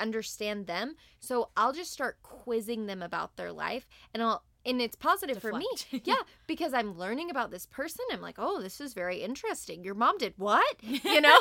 [0.00, 0.96] understand them.
[1.20, 5.52] So I'll just start quizzing them about their life and I'll and it's positive for
[5.52, 5.68] me.
[6.02, 6.16] Yeah,
[6.48, 8.04] because I'm learning about this person.
[8.10, 9.84] I'm like, "Oh, this is very interesting.
[9.84, 11.38] Your mom did what?" You know?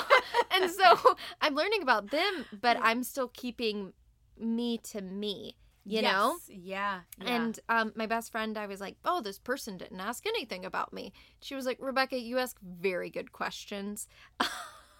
[0.51, 3.93] and so I'm learning about them, but I'm still keeping
[4.37, 5.55] me to me,
[5.85, 6.37] you know?
[6.47, 7.35] Yeah, yeah.
[7.35, 10.93] And um, my best friend, I was like, oh, this person didn't ask anything about
[10.93, 11.11] me.
[11.41, 14.07] She was like, Rebecca, you ask very good questions.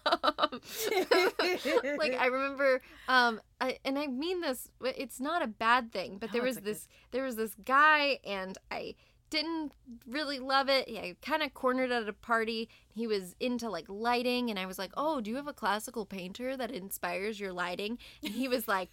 [1.97, 4.69] like I remember, um, I, and I mean this.
[4.81, 7.55] It's not a bad thing, but No, there was a good- this, there was this
[7.65, 8.95] guy, and I
[9.31, 9.73] didn't
[10.07, 10.87] really love it.
[10.89, 12.69] I kind of cornered at a party.
[12.93, 16.05] He was into like lighting, and I was like, "Oh, do you have a classical
[16.05, 18.89] painter that inspires your lighting?" And he was like,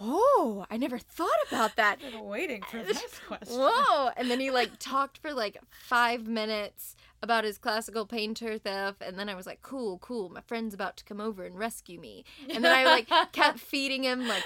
[0.00, 3.56] "Oh, I never thought about that." I've been waiting for this question.
[3.58, 4.10] Whoa!
[4.16, 9.18] And then he like talked for like five minutes about his classical painter theft, and
[9.18, 10.28] then I was like, "Cool, cool.
[10.28, 14.04] My friend's about to come over and rescue me." And then I like kept feeding
[14.04, 14.44] him like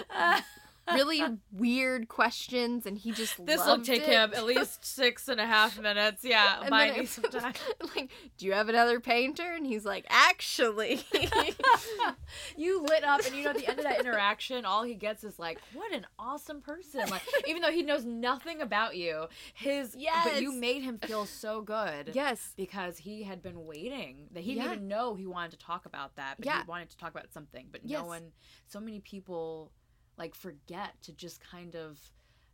[0.92, 4.08] really weird questions, and he just This will take it.
[4.08, 6.24] him at least six and a half minutes.
[6.24, 7.52] Yeah, And buy then some time.
[7.96, 9.52] like, do you have another painter?
[9.52, 11.02] And he's like, actually.
[12.56, 15.24] you lit up, and you know, at the end of that interaction, all he gets
[15.24, 19.94] is like, "What an awesome person!" Like, even though he knows nothing about you, his
[19.96, 22.10] yes, but you made him feel so good.
[22.14, 22.52] yes.
[22.56, 24.28] Because he had been waiting.
[24.32, 26.62] That he didn't even know he wanted to talk about that, but Yeah.
[26.62, 27.68] he wanted to talk about something.
[27.70, 28.00] But Yes.
[28.00, 28.32] no one,
[28.68, 29.72] so many people,
[30.20, 31.98] like forget to just kind of,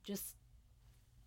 [0.02, 0.37] just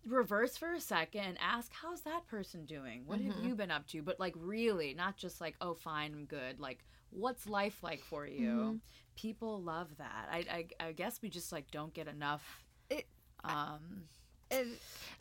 [0.06, 3.44] reverse for a second and ask how's that person doing what have Mhm.
[3.44, 6.82] you been up to but like really not just like oh fine i'm good like
[7.10, 8.80] what's life like for you Mhm.
[9.14, 10.38] people love that I,
[10.80, 13.06] I i guess we just like don't get enough It-
[13.44, 14.08] um
[14.50, 14.70] And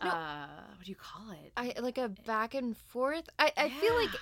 [0.02, 0.10] No.
[0.12, 3.28] uh what do you call it I like a back and forth.
[3.38, 4.20] I, I feel like Yeah.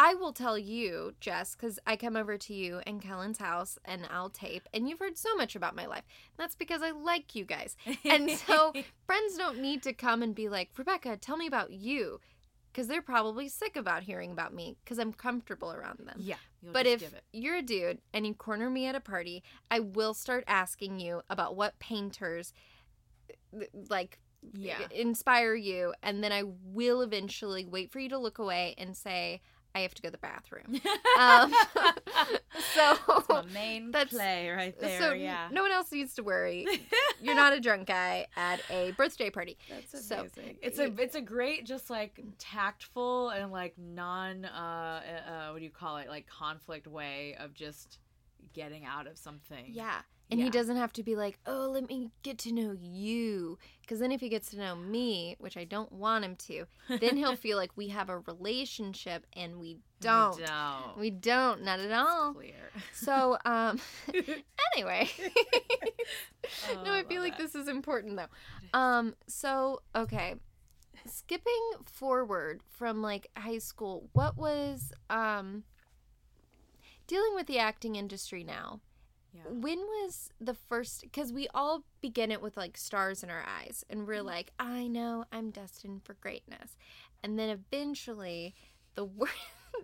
[0.00, 4.02] I will tell you, Jess, because I come over to you and Kellen's house and
[4.10, 6.04] I'll tape, and you've heard so much about my life.
[6.36, 7.76] That's because I like you guys.
[8.04, 8.72] And so
[9.06, 12.20] friends don't need to come and be like, Rebecca, tell me about you.
[12.72, 16.18] because they're probably sick about hearing about me because I'm comfortable around them.
[16.20, 16.36] Yeah.
[16.62, 20.44] But if you're a dude and you corner me at a party, I will start
[20.46, 22.52] asking you about what painters
[23.52, 24.20] uh, like
[24.52, 24.78] Yeah.
[24.92, 29.40] inspire you and then I will eventually wait for you to look away and say
[29.74, 30.80] I have to go to the bathroom.
[31.18, 31.52] Um,
[32.74, 35.00] so That's my main that's- play right there.
[35.00, 35.48] so yeah.
[35.50, 36.64] no one else needs to worry.
[37.20, 39.58] You're not a drunk guy at a birthday party.
[39.68, 40.58] That's So, amazing.
[40.62, 45.64] it's a it's a great just like tactful and like non uh, uh what do
[45.64, 47.98] you call it like conflict way of just
[48.54, 49.66] getting out of something.
[49.68, 50.00] Yeah.
[50.30, 53.58] And he doesn't have to be like, oh, let me get to know you.
[53.80, 56.66] Because then if he gets to know me, which I don't want him to,
[57.00, 60.36] then he'll feel like we have a relationship and we don't.
[60.36, 60.98] We don't.
[60.98, 62.34] We don't, not at all.
[62.34, 62.70] Clear.
[62.92, 63.80] So, um,
[64.74, 65.08] anyway.
[66.70, 67.44] Oh, no, I I feel like that.
[67.44, 68.78] this is important though.
[68.78, 70.34] Um, so okay.
[71.06, 75.64] Skipping forward from like high school, what was um
[77.06, 78.80] dealing with the acting industry now?
[79.32, 79.42] Yeah.
[79.48, 83.84] When was the first cuz we all begin it with like stars in our eyes
[83.90, 84.26] and we're Mhm.
[84.26, 86.76] like, I know I'm destined for greatness.
[87.22, 88.54] And then eventually
[88.94, 89.30] the word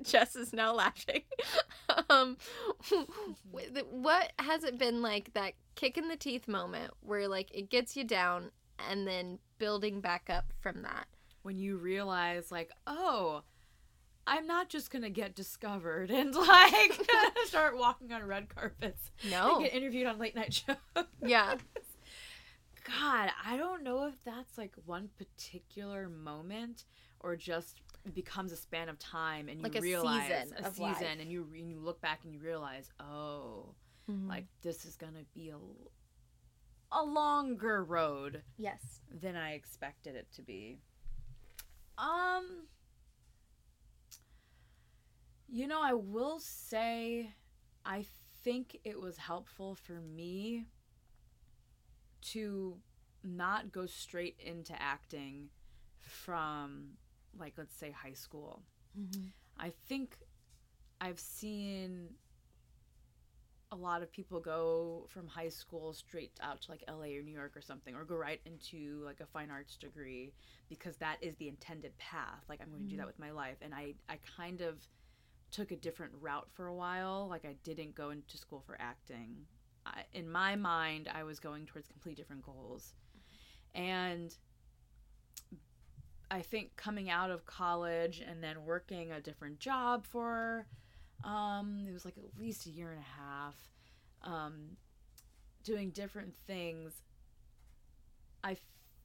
[0.02, 1.22] Jess is now laughing.
[2.10, 2.36] um,
[3.90, 7.96] what has it been like that kick in the teeth moment where like it gets
[7.96, 8.50] you down
[8.88, 11.06] and then building back up from that?
[11.42, 13.42] When you realize like, oh,
[14.26, 17.00] I'm not just gonna get discovered and like
[17.46, 19.56] start walking on red carpets No.
[19.56, 20.76] and get interviewed on late night shows.
[21.22, 21.56] Yeah.
[23.00, 26.84] God, I don't know if that's like one particular moment
[27.20, 27.80] or just
[28.12, 31.02] becomes a span of time and you Like a realize season a season life.
[31.20, 33.74] and you and you look back and you realize, oh,
[34.10, 34.28] Mhm.
[34.28, 35.56] like this is gonna be a
[36.92, 39.00] a longer road yes.
[39.10, 40.78] than I expected it to be.
[41.96, 42.66] Um
[45.48, 47.34] you know, I will say
[47.84, 48.04] I
[48.42, 50.66] think it was helpful for me
[52.32, 52.76] to
[53.22, 55.48] not go straight into acting
[55.98, 56.90] from
[57.38, 58.62] like let's say high school.
[58.98, 59.32] Mhm.
[59.56, 60.18] I think
[61.00, 62.16] I've seen
[63.72, 67.32] a lot of people go from high school straight out to like LA or New
[67.32, 70.32] York or something, or go right into like a fine arts degree
[70.68, 72.44] because that is the intended path.
[72.48, 74.86] Like I'm going to do that with my life, and I I kind of
[75.54, 77.28] took a different route for a while.
[77.30, 79.36] Like I didn't go into school for acting.
[79.86, 82.94] I, in my mind, I was going towards completely different goals,
[83.74, 84.34] and
[86.30, 90.66] I think coming out of college and then working a different job for
[91.22, 93.54] um it was like at least a year and a half
[94.24, 94.76] um
[95.62, 97.02] doing different things
[98.42, 98.56] I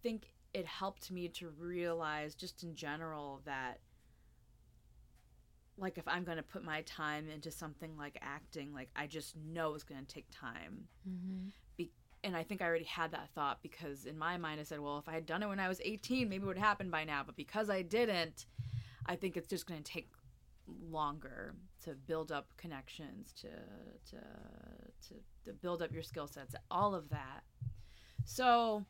[0.02, 3.80] think it helped me to realize just in general that
[5.80, 9.36] like if I'm going to put my time into something like acting like I just
[9.38, 11.52] know it's going to take time Mhm.
[12.24, 14.98] and I think I already had that thought because in my mind I said, well,
[14.98, 17.24] if I had done it when I was 18, maybe it would happen by now.
[17.26, 18.46] But because I didn't,
[19.06, 20.10] I think it's just going to take
[20.92, 23.48] longer to build up connections, to
[24.12, 24.18] to
[25.08, 25.14] to,
[25.46, 27.44] to build up your skill sets, all of that.
[28.26, 28.84] So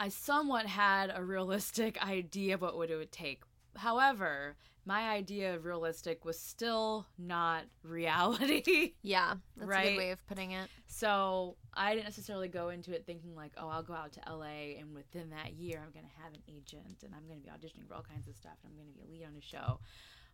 [0.00, 3.42] I somewhat had a realistic idea of what it would take.
[3.76, 8.94] However, my idea of realistic was still not reality.
[9.02, 9.34] Yeah.
[9.56, 9.88] That's a Right.
[9.90, 10.68] good way of putting it.
[10.86, 14.78] So I didn't necessarily go into it thinking like, oh, I'll go out to LA
[14.80, 17.94] and within that year I'm gonna have an agent and I'm gonna be auditioning for
[17.94, 19.80] all kinds of stuff and I'm gonna be a lead on a show.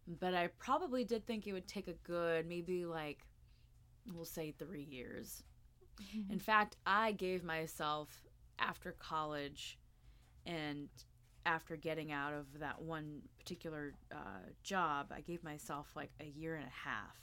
[0.07, 3.27] But I probably did think it would take a good maybe like
[4.15, 5.43] we'll say three years.
[6.17, 6.33] Mm-hmm.
[6.33, 8.09] In fact, I gave myself
[8.59, 9.79] after college
[10.47, 10.89] and
[11.47, 16.57] after getting out of that one particular uh, job, I gave myself like a year
[16.57, 17.17] and a half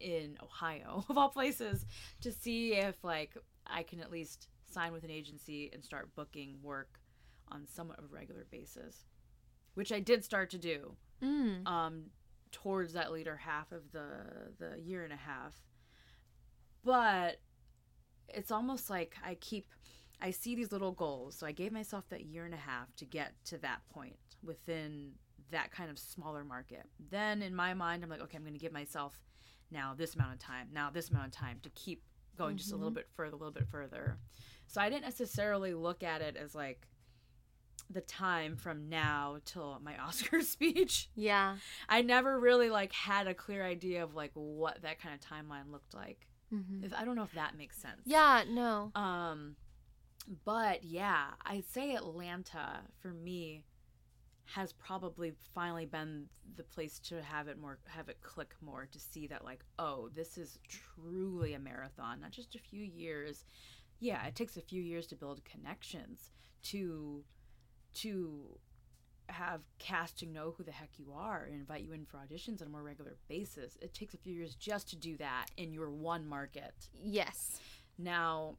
[0.00, 1.84] in Ohio, of all places,
[2.20, 6.58] to see if like I can at least sign with an agency and start booking
[6.62, 6.98] work
[7.48, 9.04] on somewhat of a regular basis,
[9.74, 11.66] which I did start to do Mm.
[11.66, 12.02] um,
[12.52, 15.54] towards that later half of the the year and a half.
[16.84, 17.40] But
[18.28, 19.68] it's almost like I keep
[20.20, 21.36] I see these little goals.
[21.36, 25.12] So I gave myself that year and a half to get to that point within
[25.50, 26.84] that kind of smaller market.
[27.10, 29.20] Then in my mind I'm like, okay, I'm going to give myself
[29.70, 32.02] now this amount of time, now this amount of time to keep
[32.36, 34.18] going just a little bit further, a little bit further.
[34.66, 36.86] So I didn't necessarily look at it as like
[37.88, 41.08] the time from now till my Oscar speech.
[41.14, 41.56] Yeah.
[41.88, 45.70] I never really like had a clear idea of like what that kind of timeline
[45.70, 46.26] looked like.
[46.52, 46.84] Mhm.
[46.84, 48.02] If I don't know if that makes sense.
[48.04, 48.90] Yeah, no.
[48.94, 49.56] Um
[50.44, 53.62] but yeah, I'd say Atlanta for me
[54.54, 59.00] has probably finally been the place to have it more have it click more to
[59.00, 63.44] see that like oh this is truly a marathon not just a few years.
[63.98, 66.30] Yeah it takes a few years to build connections
[66.64, 67.24] to
[67.94, 68.58] to
[69.28, 72.68] have casting know who the heck you are and invite you in for auditions on
[72.68, 73.76] a more regular basis.
[73.82, 76.74] It takes a few years just to do that in your one market.
[77.02, 77.58] Yes.
[77.98, 78.56] now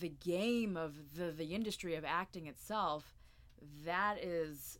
[0.00, 3.14] the game of the the industry of acting itself
[3.84, 4.78] that is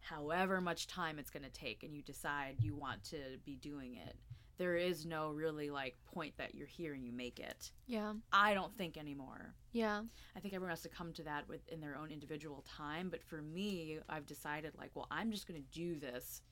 [0.00, 3.96] however much time it's going to take and you decide you want to be doing
[3.96, 4.16] it
[4.58, 8.12] there is no really like point that you're here and you make it Yeah.
[8.32, 10.02] i don't think anymore Yeah.
[10.36, 13.22] i think everyone has to come to that with in their own individual time but
[13.22, 16.42] for me i've decided like well i'm just going to do this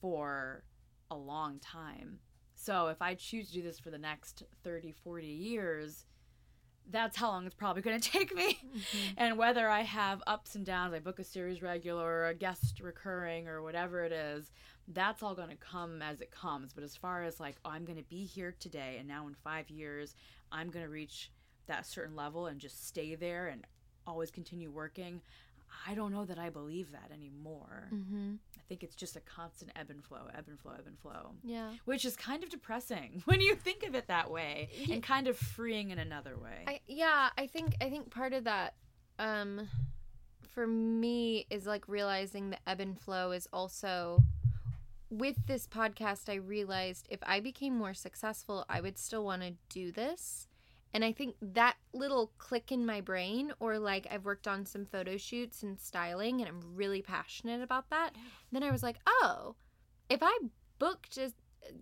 [0.00, 0.64] for
[1.10, 2.18] a long time
[2.54, 6.06] so if i choose to do this for the next 30 40 years
[6.90, 8.58] that's how long it's probably going to take me
[9.16, 12.80] and whether I have ups and downs, I book a series regular or a guest
[12.80, 14.50] recurring or whatever it is,
[14.88, 16.72] that's all going to come as it comes.
[16.72, 19.34] But as far as like, oh, I'm going to be here today, and now in
[19.34, 20.14] five years,
[20.50, 21.30] I'm going to reach
[21.66, 23.64] that certain level and just stay there and
[24.06, 25.20] always continue working,
[25.86, 27.88] I don't know that I believe that anymore.
[27.92, 28.34] Mm-hmm.
[28.62, 31.32] I think it's just a constant ebb and flow, ebb and flow, ebb and flow.
[31.42, 31.70] Yeah.
[31.84, 35.26] Which is kind of depressing when you think of it that way, Ye- and kind
[35.26, 36.64] of freeing in another way.
[36.66, 38.74] I yeah, I think I think part of that
[39.18, 39.68] um
[40.54, 44.22] for me is like realizing the ebb and flow is also
[45.10, 49.52] with this podcast I realized if I became more successful, I would still want to
[49.68, 50.48] do this.
[50.94, 54.84] And I think that little click in my brain, or like I've worked on some
[54.84, 58.10] photo shoots and styling, and I'm really passionate about that.
[58.50, 59.56] Then I was like, oh,
[60.10, 60.38] if I
[60.78, 61.32] booked a,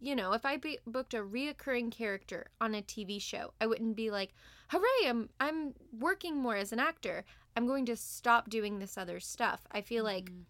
[0.01, 3.97] you know, if I be, booked a reoccurring character on a TV show, I wouldn't
[3.97, 4.33] be like,
[4.69, 7.25] hooray, I'm I'm working more as an actor.
[7.57, 9.67] I'm going to stop doing this other stuff.
[9.73, 10.45] I feel like Mhm.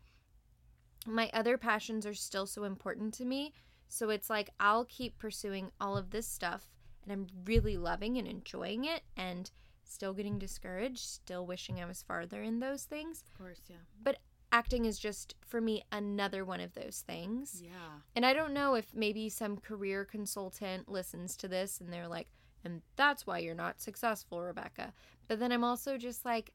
[1.07, 3.53] my other passions are still so important to me.
[3.89, 6.69] So it's like I'll keep pursuing all of this stuff
[7.03, 9.51] and I'm really loving and enjoying it and
[9.85, 13.25] still getting discouraged, still wishing I was farther in those things.
[13.27, 13.77] of course, yeah.
[14.03, 14.19] But
[14.53, 17.63] acting is just for me another one of those things.
[17.65, 18.01] Yeah.
[18.15, 22.29] And I don't know if maybe some career consultant listens to this and they're like,
[22.65, 24.93] and that's why you're not successful, Rebecca.
[25.29, 26.53] But then I'm also just like,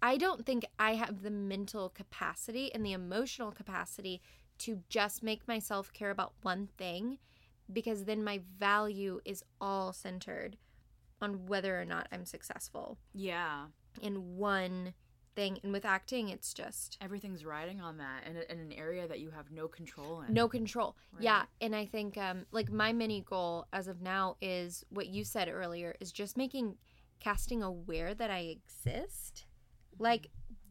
[0.00, 4.20] I don't think I have the mental capacity and the emotional capacity
[4.58, 7.18] to just make myself care about one thing
[7.70, 10.56] because then my value is all centered
[11.20, 13.66] on whether or not I'm successful Yeah.
[14.00, 14.94] in one
[15.34, 15.58] thing.
[15.62, 19.30] And with acting, it's just everything's riding on that in, in an area that you
[19.30, 20.34] have no control in.
[20.34, 24.84] no control yeah and i think um like my mini goal as of now is
[24.90, 26.74] what you said earlier is just making
[27.20, 29.46] casting aware that i exist
[29.98, 30.28] like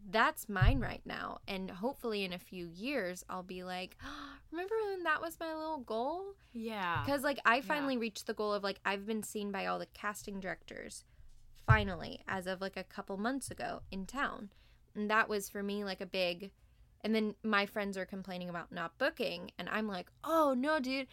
[0.09, 1.39] that's mine right now.
[1.47, 3.97] And hopefully in a few years i'll be like
[4.51, 6.35] remember when that was my little goal?
[6.53, 7.03] Yeah.
[7.05, 9.85] because like i finally reached the goal of like i've been seen by all the
[9.93, 11.05] casting directors
[11.65, 14.49] finally as of like a couple months ago in town.
[14.95, 16.51] And that was for me like a big
[17.03, 19.51] and then my friends are complaining about not booking.
[19.57, 21.07] And i'm like oh no dude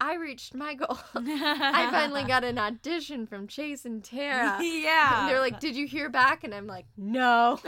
[0.00, 5.20] i reached my goal i finally got an audition from chase and tara yeah.
[5.20, 7.58] And they're like did you hear back and i'm like no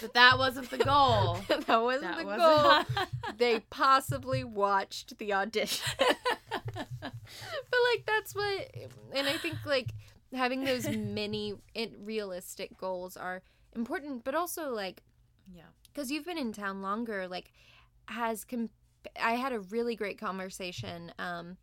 [0.00, 1.38] but that wasn't the goal.
[1.48, 2.94] that wasn't that the wasn't.
[2.96, 3.06] goal
[3.38, 5.86] they possibly watched the audition
[7.00, 7.12] but
[7.90, 8.70] like that's what
[9.12, 9.88] and i think like
[10.34, 13.42] having those mini it, realistic goals are
[13.74, 15.02] important but also like
[15.54, 15.62] yeah.
[15.92, 17.52] because you've been in town longer like
[18.06, 18.70] has com-
[19.20, 21.56] i had a really great conversation um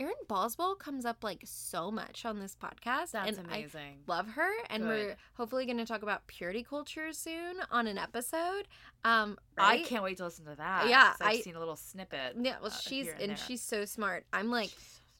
[0.00, 3.98] erin boswell comes up like so much on this podcast That's and i amazing.
[4.06, 8.68] love her and we're hopefully going to talk about purity culture soon on an episode
[9.04, 10.88] um I can't wait to listen to that.
[10.88, 11.14] Yeah.
[11.20, 12.36] I've I- seen a little snippet.
[12.40, 14.70] yeah well uh, she's here and she's so smart i'm like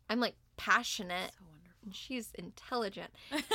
[0.08, 1.44] i'm like passionate so.
[1.88, 3.10] And she's intelligent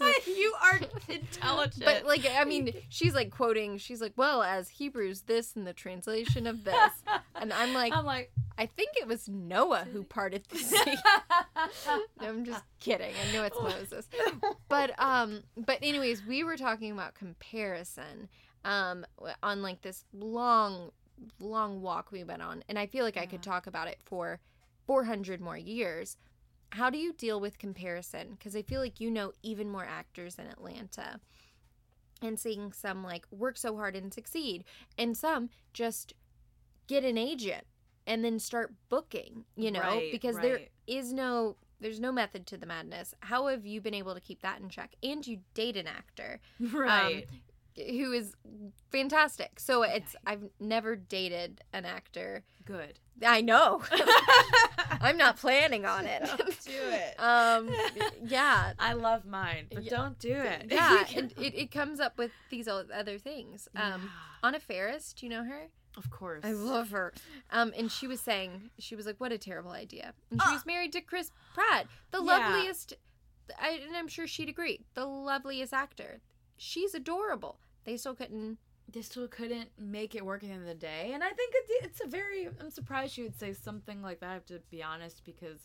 [0.26, 1.84] you are intelligent.
[1.84, 3.78] But like I mean, she's like quoting.
[3.78, 6.92] She's like, "Well, as Hebrews this and the translation of this,"
[7.34, 10.94] and I'm like, I'm like, "I think it was Noah who parted the sea."
[12.20, 13.12] No, I'm just kidding.
[13.28, 14.08] I know it's Moses.
[14.68, 18.28] But um, but anyways, we were talking about comparison
[18.64, 19.04] um
[19.42, 20.90] on like this long,
[21.40, 24.40] long walk we went on, and I feel like I could talk about it for
[24.86, 26.16] 400 more years.
[26.72, 28.32] How do you deal with comparison?
[28.32, 31.20] Because I feel like you know even more actors in Atlanta
[32.20, 34.64] and seeing some like work so hard and succeed
[34.96, 36.14] and some just
[36.86, 37.64] get an agent
[38.06, 40.70] and then start booking you know Right, because there right.
[40.86, 44.40] is no there's no method to the madness how have you been able to keep
[44.42, 47.26] that in check and you date an actor um, right.
[47.76, 48.34] Who is
[48.90, 49.58] fantastic.
[49.60, 50.14] So it's.
[50.26, 52.44] I've never dated an actor.
[52.64, 52.98] Good.
[53.24, 53.82] I know.
[55.00, 56.22] I'm not planning on it.
[56.24, 57.14] Don't do it.
[57.20, 57.70] um
[58.24, 58.72] yeah.
[58.78, 59.90] I love mine, but Yeah.
[59.90, 60.66] don't do it.
[60.70, 63.68] Yeah, and it, it comes up with these other things.
[63.76, 63.82] Um
[64.42, 65.68] Yeah, Anna Faris, do you know her?
[65.98, 66.42] of course.
[66.44, 67.12] I love her.
[67.50, 70.54] Um, and she was saying, she was like, "What a terrible idea." And she Ah.
[70.54, 72.24] was married to Chris Pratt, the Yeah.
[72.38, 72.94] loveliest.
[73.60, 76.20] I, and I'm sure she'd agree, the loveliest actor.
[76.56, 77.58] She's adorable.
[77.84, 78.58] They still couldn't.
[78.92, 81.54] They still couldn't make it work at the end of the day, and I think
[81.54, 82.48] it's, it's a very.
[82.60, 84.30] I'm surprised you would say something like that.
[84.30, 85.60] I have to be honest, because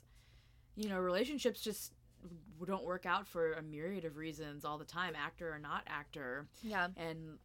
[0.75, 1.93] you know relationships just
[2.65, 6.47] don't work out for a myriad of reasons all the time, actor or not actor,
[6.63, 7.37] Yeah, and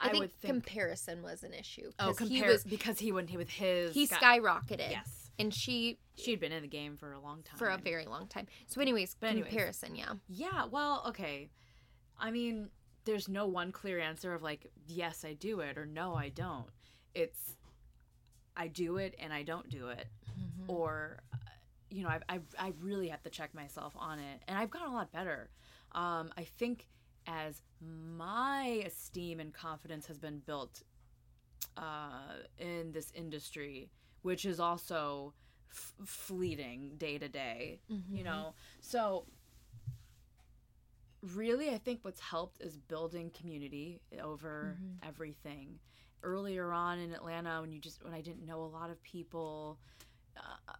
[0.00, 0.52] I, I, think, would think.
[0.54, 1.90] comparison was an issue.
[1.98, 3.94] oh, compare he was because he went with his.
[3.94, 4.90] he skyrocketed.
[4.90, 7.58] Yes, and she she'd been in the game for a long time.
[7.58, 8.46] for a very long time.
[8.66, 9.48] So, anyways, But anyways.
[9.50, 9.94] comparison.
[9.96, 11.48] Yeah, Yeah, well, okay.
[12.18, 12.68] I mean,
[13.04, 16.66] there's no one clear answer of like, yes, I do it or no, I don't.
[17.14, 17.56] It's
[18.56, 20.06] I do it and I don't do it.
[20.68, 21.36] Or, uh,
[21.90, 24.42] you know, I, I, I really have to check myself on it.
[24.48, 25.50] And I've gotten a lot better.
[25.92, 26.86] Um, I think
[27.26, 30.82] as my esteem and confidence has been built
[31.76, 33.90] uh, in this industry,
[34.22, 35.34] which is also
[35.70, 39.24] f- fleeting day to day, you know so
[41.22, 45.78] really i think what's helped is building community over everything.
[46.22, 49.78] Earlier on in atlanta when you just when i didn't know a lot of people
[50.36, 50.72] uh,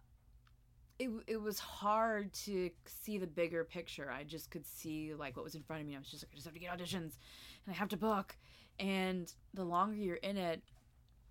[0.99, 4.11] it, it was hard to see the bigger picture.
[4.11, 5.95] I just could see like what was in front of me.
[5.95, 7.17] I was just like i just have to get auditions
[7.65, 8.35] and i have to book.
[8.79, 10.61] And the longer you're in it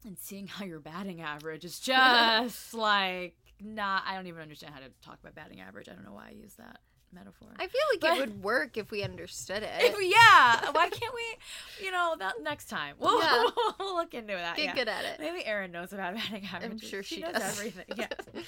[0.05, 4.81] and seeing how your batting average is just like not i don't even understand how
[4.81, 5.89] to talk about batting average.
[5.89, 6.79] I don't know why i use that
[7.13, 9.95] metaphor I feel like But- it would work if we understood it.
[10.01, 13.45] yeah why can't we you know that next time we'll, Yeah.
[13.79, 14.75] we'll look into that Get yeah.
[14.75, 15.21] good at it.
[15.21, 17.59] maybe Erin knows about batting average sure she knows does.
[17.59, 18.09] everything yeah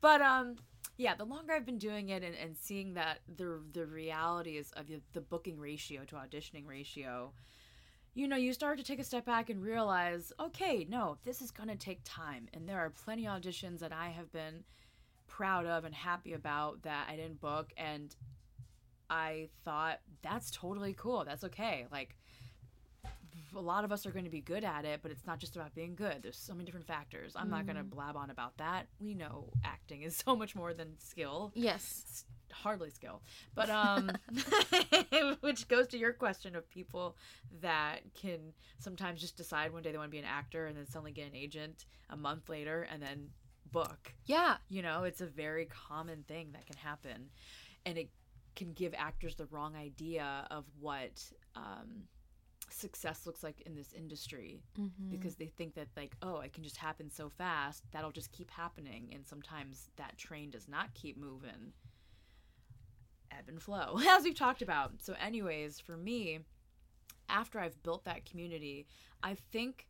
[0.00, 0.56] but um
[0.96, 4.70] yeah the longer i've been doing it and, and seeing that the the reality is
[4.72, 7.32] of the, the booking ratio to auditioning ratio
[8.14, 11.50] you know you start to take a step back and realize okay no this is
[11.50, 14.64] going to take time and there are plenty of auditions that i have been
[15.28, 18.14] proud of and happy about that i didn't book and
[19.10, 22.16] i thought that's totally cool that's okay like
[23.54, 25.56] a lot of us are going to be good at it, but it's not just
[25.56, 26.22] about being good.
[26.22, 27.32] There's so many different factors.
[27.34, 28.86] I'm not going to blab on about that.
[29.00, 31.52] We know acting is so much more than skill.
[31.54, 32.04] Yes.
[32.06, 33.22] It's hardly skill.
[33.54, 34.10] But um
[35.40, 37.16] which goes to your question of people
[37.60, 40.86] that can sometimes just decide one day they want to be an actor and then
[40.86, 43.28] suddenly get an agent a month later and then
[43.76, 44.14] book.
[44.24, 44.56] Yeah.
[44.68, 47.28] You know, it's a very common thing that can happen.
[47.84, 48.08] And it
[48.54, 51.22] can give actors the wrong idea of what
[51.54, 52.04] um,
[52.70, 55.10] success looks like in this industry Mm-hmm.
[55.10, 58.50] because they think that, like, oh, it can just happen so fast, that'll just keep
[58.50, 59.10] happening.
[59.12, 61.72] And sometimes that train does not keep moving.
[63.30, 64.92] Ebb and flow, as we've talked about.
[65.02, 66.40] So, anyways, for me,
[67.28, 68.86] after I've built that community,
[69.22, 69.86] I think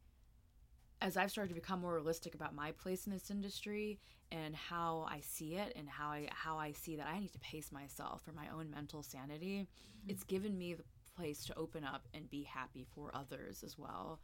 [1.01, 3.99] as I've started to become more realistic about my place in this industry
[4.33, 7.39] and how I see it and how I how I see that I need to
[7.39, 10.11] pace myself for my own mental sanity, mm-hmm.
[10.11, 10.85] it's given me the
[11.17, 14.21] place to open up and be happy for others as well.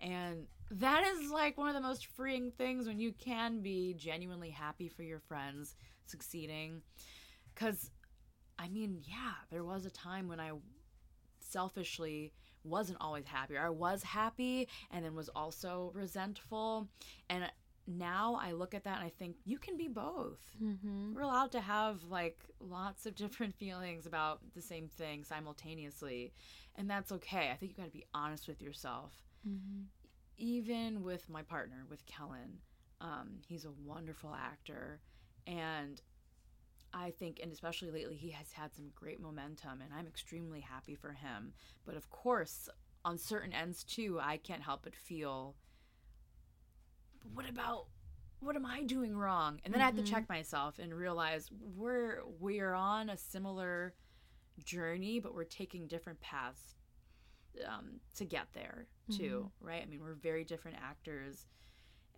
[0.00, 4.50] And that is like one of the most freeing things when you can be genuinely
[4.50, 5.74] happy for your friends
[6.06, 6.82] succeeding
[7.54, 7.90] cuz
[8.58, 10.52] I mean, yeah, there was a time when I
[11.40, 12.32] selfishly
[12.66, 13.56] wasn't always happy.
[13.56, 16.88] I was happy and then was also resentful.
[17.30, 17.50] And
[17.86, 20.40] now I look at that and I think you can be both.
[20.62, 21.14] Mm-hmm.
[21.14, 26.32] We're allowed to have like lots of different feelings about the same thing simultaneously.
[26.74, 27.50] And that's okay.
[27.50, 29.12] I think you got to be honest with yourself.
[29.48, 29.82] Mm-hmm.
[30.38, 32.58] Even with my partner, with Kellen,
[33.00, 35.00] um, he's a wonderful actor.
[35.46, 36.00] And
[36.96, 40.94] I think, and especially lately, he has had some great momentum, and I'm extremely happy
[40.94, 41.52] for him.
[41.84, 42.68] But of course,
[43.04, 45.54] on certain ends too, I can't help but feel,
[47.22, 47.88] "But what about,
[48.40, 49.60] what am I doing wrong?
[49.64, 53.94] And then I have to check myself and realize we're we're on a similar
[54.64, 56.76] journey, but we're taking different paths
[57.66, 59.82] um, to get there too, right?
[59.82, 61.46] I mean, we're very different actors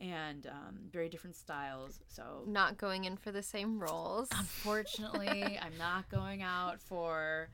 [0.00, 4.28] and um, very different styles, so Not going in for the same roles.
[4.36, 7.48] Unfortunately, I'm not going out for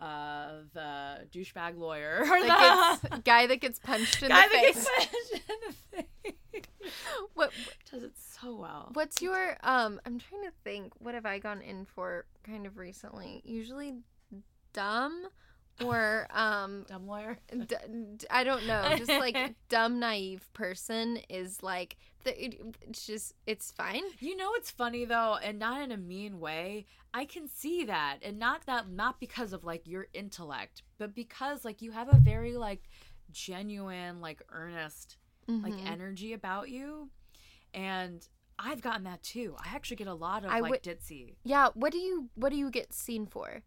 [0.00, 4.62] uh, the douchebag lawyer or the gets, guy that gets punched in guy the that
[4.64, 4.74] face.
[4.74, 6.02] gets punched in the
[6.52, 6.64] face.
[7.34, 7.50] What
[7.90, 8.90] Does it so well.
[8.92, 10.00] What's your um?
[10.04, 10.92] I'm trying to think.
[10.98, 13.42] What have I gone in for kind of recently?
[13.44, 13.94] Usually,
[14.72, 15.26] dumb
[15.84, 17.38] or um Dumb lawyer.
[17.50, 17.66] d-
[18.16, 19.36] d- I don't know, just like
[19.68, 24.02] dumb naive person is like the, it, it's just it's fine.
[24.20, 26.86] You know it's funny though, and not in a mean way.
[27.14, 31.64] I can see that, and not that not because of like your intellect, but because
[31.64, 32.82] like you have a very like
[33.32, 35.16] genuine, like earnest,
[35.48, 35.86] like Mhm.
[35.86, 37.10] energy about you,
[37.74, 38.26] and
[38.58, 39.54] I've gotten that too.
[39.58, 41.36] I actually get a lot of I like would- ditzy.
[41.44, 43.62] Yeah, what do you what do you get seen for?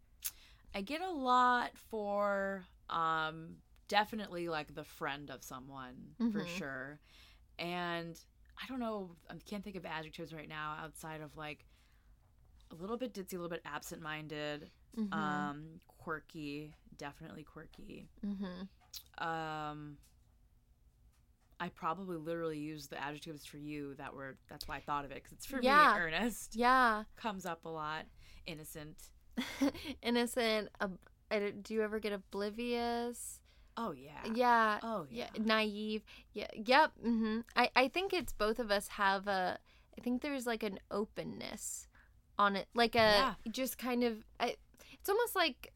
[0.74, 3.56] I get a lot for um
[3.88, 6.48] definitely like the friend of someone for Mhm.
[6.48, 7.00] sure.
[7.58, 8.20] And
[8.62, 11.66] I don't know, I can't think of adjectives right now outside of like
[12.72, 15.14] a little bit ditzy, a little bit absent-minded, Mhm.
[15.14, 18.10] um quirky, definitely quirky.
[18.24, 18.68] Mhm.
[19.18, 19.98] Um
[21.62, 25.12] I probably literally used the adjectives for you that were that's why I thought of
[25.12, 25.94] it cuz it's for Yeah.
[25.94, 26.56] me earnest.
[26.56, 27.04] Yeah.
[27.16, 28.06] Comes up a lot.
[28.46, 29.10] Innocent.
[30.02, 30.70] Innocent.
[30.82, 30.98] ob-
[31.64, 33.40] do you ever get oblivious?
[33.78, 34.24] Oh yeah.
[34.34, 34.80] Yeah.
[34.84, 35.28] Oh yeah.
[35.36, 39.58] yeah naive yeah yep hmm I, I think it's both of us have a
[39.98, 41.88] i think there's like an openness
[42.38, 43.34] on it like a Yeah.
[43.52, 44.56] just kind of I,
[44.92, 45.72] it's almost like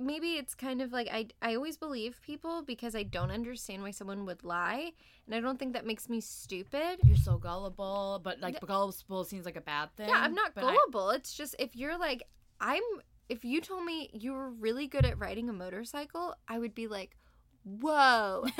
[0.00, 3.90] maybe it's kind of like I, I always believe people because i don't understand why
[3.92, 4.92] someone would lie
[5.26, 9.44] and i don't think that makes me stupid you're so gullible, but like gullible seems
[9.44, 10.08] like a bad thing.
[10.08, 12.22] yeah i'm not but I- gullible it's just if you're like
[12.60, 12.82] i'm
[13.28, 16.86] if you told me you were really good at riding a motorcycle i would be
[16.86, 17.16] like
[17.64, 18.44] whoa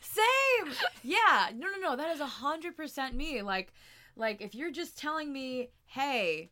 [0.00, 0.72] Same.
[1.02, 1.50] Yeah.
[1.54, 1.96] No, no, no.
[1.96, 3.42] That is a hundred percent me.
[3.42, 3.72] Like,
[4.16, 6.50] like if you're just telling me, hey,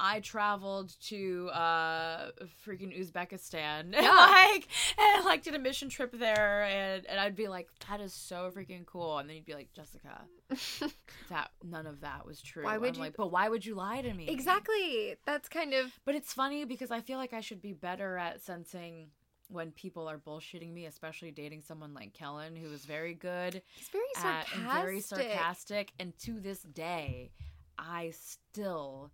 [0.00, 2.30] I traveled to uh
[2.66, 4.10] freaking Uzbekistan and Yeah.
[4.10, 4.68] like
[4.98, 8.50] and like did a mission trip there and and I'd be like that is so
[8.54, 10.22] freaking cool and then you'd be like Jessica
[11.30, 12.64] that none of that was true.
[12.64, 14.28] Why would I'm you- like but why would you lie to me?
[14.28, 18.16] exactly that's kind of But it's funny because I feel like I should be better
[18.16, 19.08] at sensing
[19.50, 23.88] when people are bullshitting me, especially dating someone like Kellen, who is very good He's
[23.88, 24.58] very at sarcastic.
[24.58, 25.92] and very sarcastic.
[25.98, 27.30] And to this day,
[27.78, 29.10] I still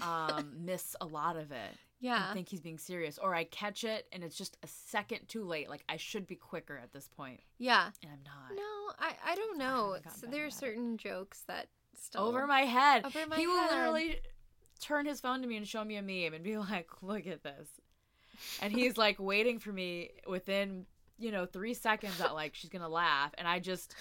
[0.00, 1.76] um, miss a lot of it.
[2.00, 2.26] Yeah.
[2.26, 5.44] And think he's being serious, or I catch it and it's just a second too
[5.44, 5.68] late.
[5.70, 7.90] Like I should be quicker at this point, yeah.
[8.02, 8.56] and I'm not.
[8.56, 9.96] No, I, I don't know.
[10.02, 10.58] haven't So there are at it.
[10.58, 13.04] certain jokes that still Over my head.
[13.04, 14.18] Over my he will literally
[14.80, 17.44] turn his phone to me and show me a meme and be like, "Look at
[17.44, 17.68] this,"
[18.60, 20.86] and he's like waiting for me within
[21.18, 23.94] you know three seconds that like she's gonna laugh, and I just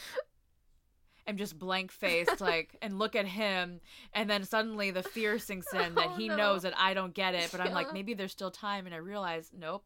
[1.27, 3.79] am just blank faced like and look at him,
[4.13, 6.35] and then suddenly the fear sinks in that Oh, he no.
[6.35, 8.99] knows that I don't get it, but I'm like maybe there's still time, and I
[8.99, 9.83] realize nope.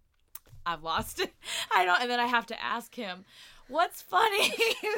[0.65, 1.31] I've lost it.
[1.75, 3.23] I don't, and then I have to ask him,
[3.67, 4.49] "What's funny?"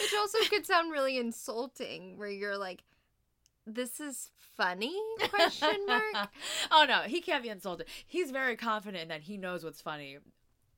[0.00, 2.82] Which also could sound really insulting where you're like,
[3.66, 4.96] This is funny?
[5.28, 6.30] Question mark.
[6.70, 7.86] oh no, he can't be insulted.
[8.06, 10.18] He's very confident that he knows what's funny.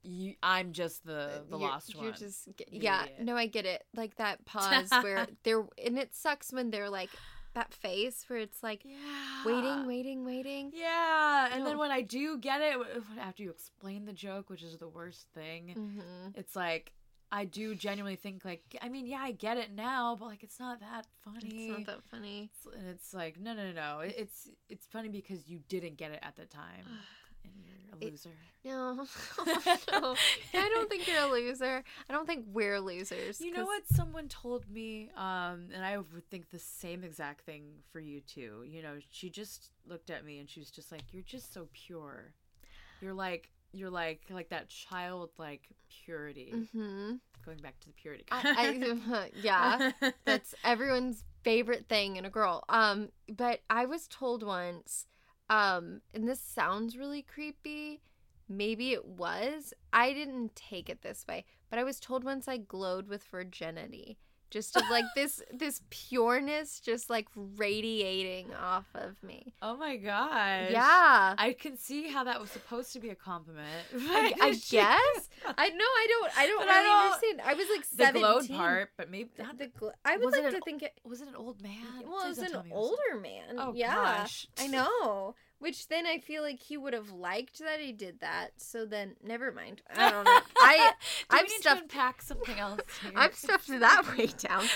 [0.05, 2.13] You, I'm just the the You're- lost you're one.
[2.15, 3.23] just ge- yeah, idiot.
[3.23, 3.85] no, I get it.
[3.97, 7.11] Like that pause where they're and it sucks when they're like
[7.55, 9.45] that face where it's like yeah.
[9.47, 10.73] waiting, waiting, waiting.
[10.75, 12.77] Yeah, and then when I do get it,
[13.21, 16.01] after you explain the joke, which is the worst thing, hmm
[16.35, 16.93] it's like
[17.33, 20.61] I do genuinely think like I mean, yeah, I get it now, but like it's
[20.61, 21.69] not that funny.
[21.69, 22.51] It's not that funny.
[22.53, 24.01] It's- and it's like no, no, no, no.
[24.01, 26.85] It- It's it's funny because you didn't get it at the time,
[27.45, 28.31] and you're a It- loser.
[28.67, 28.95] No,
[29.93, 30.17] no.
[30.55, 31.85] I don't think you're a loser.
[32.09, 33.39] I don't think we're losers.
[33.39, 37.65] You know what someone told me, um, and I would think the same exact thing
[37.93, 38.65] for you too.
[38.67, 41.69] You know, she just looked at me and she was just like, "You're just so
[41.75, 42.33] pure.
[43.03, 45.69] You're like, you're like, like that childlike
[46.07, 47.21] purity." Mhm.
[47.45, 48.25] Going back to the purity.
[48.33, 49.91] I, I, yeah,
[50.25, 52.65] that's everyone's favorite thing in a girl.
[52.71, 55.05] Um, but I was told once,
[55.51, 58.01] um, and this sounds really creepy.
[58.49, 59.73] Maybe it was.
[59.93, 64.19] I didn't take it this way, but I was told once I glowed with virginity.
[64.55, 69.53] Just of like this this pureness just like radiating off of me.
[69.61, 70.71] oh my gosh.
[70.71, 71.35] Yeah.
[71.37, 73.67] I can see how that was supposed to be a compliment.
[73.99, 75.29] I, I guess.
[75.59, 77.41] I know I don't I don't But I don't- understand.
[77.45, 77.97] I was like 17.
[77.97, 78.23] the 17.
[78.23, 79.59] glowed part, but maybe not.
[79.59, 81.73] the gl- I would like an to think it was it an old man?
[82.07, 83.57] Well, it was an it was- older man.
[83.59, 84.47] Oh yeah, gosh.
[84.61, 85.35] I know.
[85.59, 88.51] Which then I feel like he would have liked that he did that.
[88.59, 89.81] So then, never mind.
[89.97, 90.39] I don't know.
[90.59, 90.93] I
[91.31, 93.13] Do I've need stuffed- to unpack something else here?
[93.17, 94.65] I've stuffed that way down.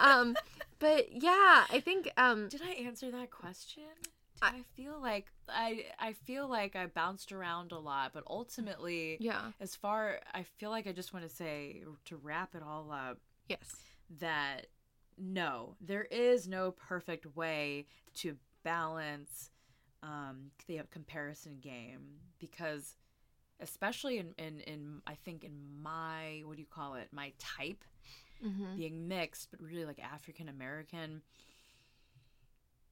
[0.00, 0.36] Um,
[0.78, 3.82] but yeah, I think um, Did I answer that question?
[4.40, 9.16] I- I, feel like I I feel like I bounced around a lot, but ultimately,
[9.18, 12.92] yeah, as far I feel like I just want to say to wrap it all
[12.92, 13.58] up yes,
[14.20, 14.66] that
[15.18, 17.86] no, there is no perfect way
[18.18, 19.50] to balance
[20.02, 22.96] um, the comparison game because
[23.60, 27.84] especially in, in, in I think in my what do you call it my type
[28.46, 28.76] Mm-hmm.
[28.76, 31.22] being mixed but really like African American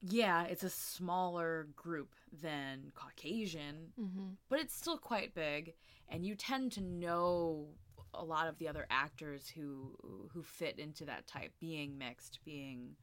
[0.03, 4.31] yeah it's a smaller group than Caucasian Mm-hmm.
[4.49, 5.75] but it's still quite big
[6.09, 7.69] and you tend to know
[8.15, 9.97] a lot of the other actors who
[10.33, 12.97] who fit into that type being mixed being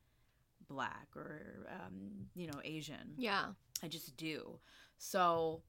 [0.68, 3.46] black or um, you know asian Yeah.
[3.84, 4.58] I just do
[4.98, 5.62] so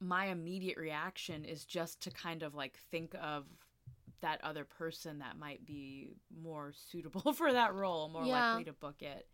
[0.00, 3.44] my immediate reaction is just to kind of like think of
[4.20, 6.10] that other person that might be
[6.42, 8.48] more suitable for that role more Yeah.
[8.52, 9.26] likely to book it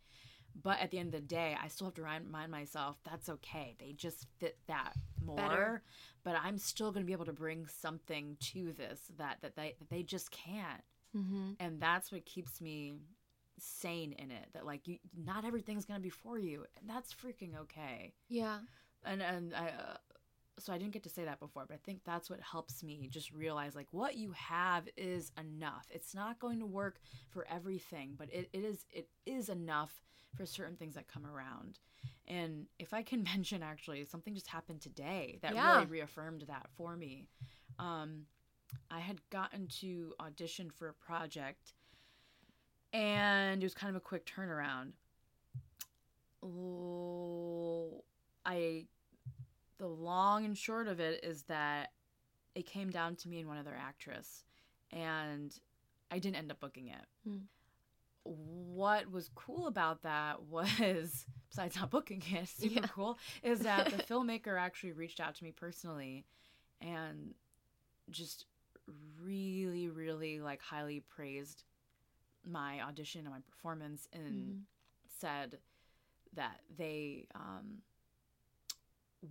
[0.62, 3.76] but at the end of the day i still have to remind myself that's okay
[3.78, 4.94] they just fit that
[5.24, 5.82] more Better.
[6.24, 9.74] but i'm still going to be able to bring something to this that that they
[9.78, 10.82] that they just can't
[11.16, 11.54] Mm-hmm.
[11.58, 12.92] and that's what keeps me
[13.60, 17.56] sane in it that like you not everything's to be for you and that's freaking
[17.56, 18.58] okay Yeah.
[19.04, 19.96] and and I uh,
[20.58, 23.08] so I didn't get to say that before, but I think that's what helps me
[23.10, 25.86] just realize like what you have is enough.
[25.90, 26.98] It's not going to work
[27.30, 30.02] for everything, but it, it is it is enough
[30.36, 31.78] for certain things that come around.
[32.28, 35.74] And if I can mention actually something just happened today that Yeah.
[35.76, 37.28] really reaffirmed that for me.
[37.78, 38.26] Um
[38.90, 41.72] I had gotten to audition for a project
[42.92, 44.92] and it was kind of a quick turnaround.
[48.44, 48.86] I
[49.78, 51.92] the long and short of it is that
[52.54, 54.44] it came down to me and one other actress
[54.92, 55.54] and
[56.10, 57.04] I didn't end up booking it.
[57.26, 57.36] Hmm.
[58.24, 62.86] What was cool about that was besides not booking it, super Yeah.
[62.88, 66.24] cool, is that the filmmaker actually reached out to me personally
[66.80, 67.34] and
[68.10, 68.46] just
[69.22, 71.62] really really like highly praised
[72.44, 74.64] my audition and my performance and Mhm.
[75.06, 75.58] said
[76.34, 77.82] that they um,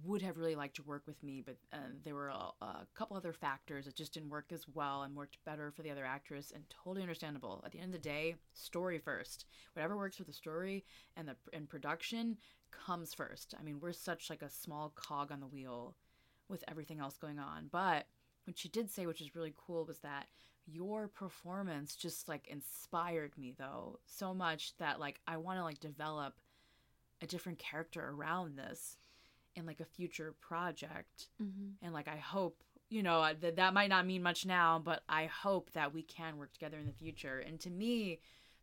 [0.03, 3.17] would have really liked to work with me, but uh, there were a, a couple
[3.17, 6.51] other factors that just didn't work as well and worked better for the other actress,
[6.51, 7.63] and totally understandable.
[7.65, 9.45] At the end of the day, story first.
[9.73, 10.85] Whatever works for the story
[11.15, 12.37] and the and production
[12.69, 13.55] comes first.
[13.59, 15.95] I mean, we're such like a small cog on the wheel
[16.49, 18.05] with everything else going on, but
[18.49, 20.27] what she did say, which is really cool, was that
[20.65, 25.79] your performance just like inspired me though so much that like I want to like
[25.79, 26.35] develop
[27.21, 28.97] a different character around this
[29.55, 31.83] in like a future project Mm-hmm.
[31.83, 35.25] and like I hope you know that that might not mean much now but I
[35.25, 38.19] hope that we can work together in the future and to me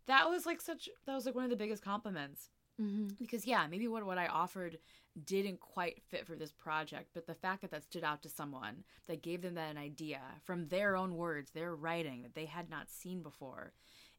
[0.07, 3.14] that was like such that was like one of the biggest compliments Mm-hmm.
[3.18, 4.78] because yeah maybe what, what i offered
[5.24, 8.84] didn't quite fit for this project but the fact that that stood out to someone
[9.08, 12.68] that gave them that an idea from their own words their writing that they had
[12.68, 13.72] not seen before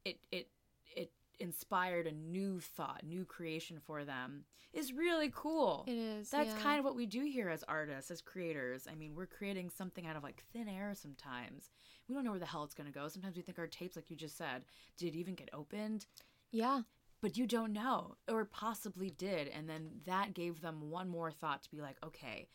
[0.06, 0.48] it it
[0.96, 4.44] it inspired a new thought new creation for them
[4.74, 6.32] is really cool It is.
[6.32, 6.60] that's yeah.
[6.64, 10.08] kind of what we do here as artists as creators i mean we're creating something
[10.08, 11.70] out of like thin air sometimes
[12.10, 13.96] we don't know where the hell it's going to go sometimes we think our tapes
[13.96, 14.64] like you just said
[14.98, 16.08] did it even get opened
[16.52, 16.82] Yeah.
[17.22, 21.64] But you don't know or possibly did and then that gave them one more thought
[21.64, 22.48] to be like okay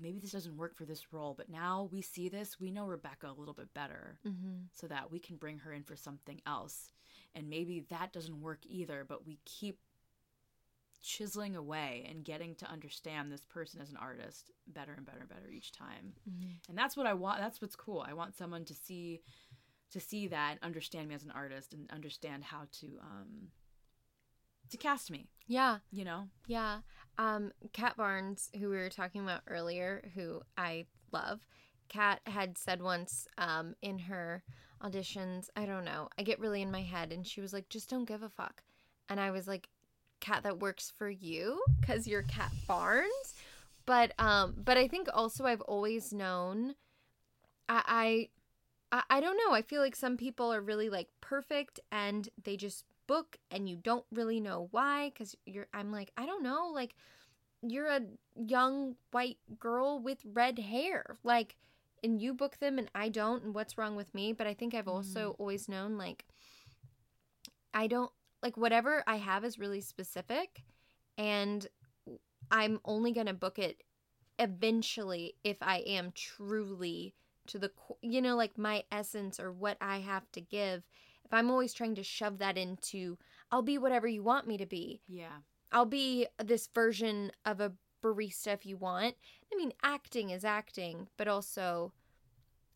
[0.00, 3.26] maybe this doesn't work for this role but now we see this we know rebecca
[3.28, 4.64] a little bit better Mm-hmm.
[4.72, 6.92] so that we can bring her in for something else
[7.34, 9.78] and maybe that doesn't work either but we keep
[11.02, 15.28] chiseling away and getting to understand this person as an artist better and better and
[15.30, 16.50] better each time Mm-hmm.
[16.68, 19.22] and that's what i want that's what's cool i want someone to see
[19.92, 23.48] to see that and understand me as an artist and understand how to um
[24.70, 25.78] to cast me Yeah.
[25.90, 26.78] you know Yeah.
[27.18, 31.40] Um, Kat Barnes, who we were talking about earlier, who I love,
[31.90, 34.42] Kat had said once um, in her
[34.82, 37.90] auditions, I don't know, I get really in my head, and she was like, just
[37.90, 38.62] don't give a fuck.
[39.10, 39.68] And I was like,
[40.20, 43.34] Kat, that works for you because you're Kat Barnes.
[43.84, 46.74] But um, but I think also I've always known,
[47.68, 48.28] I,
[48.92, 49.52] I I I don't know.
[49.52, 53.76] I feel like some people are really like perfect and they just book and you
[53.76, 56.94] don't really know why cuz you're I'm like, I don't know, like
[57.62, 58.06] you're a
[58.36, 61.18] young white girl with red hair.
[61.24, 61.56] Like
[62.02, 64.32] and you book them and I don't and what's wrong with me?
[64.32, 65.36] But I think I've also mm.
[65.40, 66.24] always known like
[67.74, 70.62] I don't like whatever I have is really specific
[71.18, 71.66] and
[72.50, 73.82] I'm only going to book it
[74.38, 77.14] eventually if I am truly
[77.48, 80.84] to the you know like my essence or what I have to give.
[81.30, 83.16] If I'm always trying to shove that into
[83.52, 85.00] I'll be whatever you want me to be.
[85.08, 85.38] yeah
[85.72, 87.72] I'll be this version of a
[88.02, 89.14] barista if you want.
[89.52, 91.92] I mean, acting is acting, but also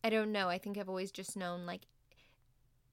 [0.03, 0.47] I don't know.
[0.47, 1.81] I think I've always just known like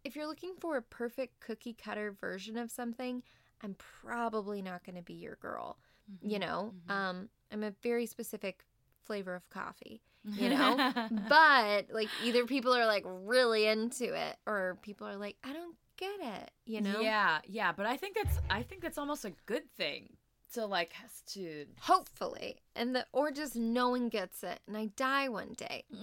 [0.03, 3.23] if you're looking for a perfect cookie cutter version of something,
[3.63, 5.79] I'm probably not going to be your girl.
[6.13, 6.29] Mm-hmm.
[6.31, 6.91] You know, Mhm.
[6.93, 8.65] um, I'm a very specific
[9.05, 10.03] flavor of coffee,
[10.37, 10.93] you know?
[11.29, 15.77] but like either people are like really into it or people are like, I don't
[15.97, 17.01] get it, you know?
[17.01, 20.17] Yeah, yeah, but I think that's I think that's almost a good thing
[20.55, 22.57] to like has to Hopefully.
[22.77, 25.85] And the or just no one gets it and I die one day.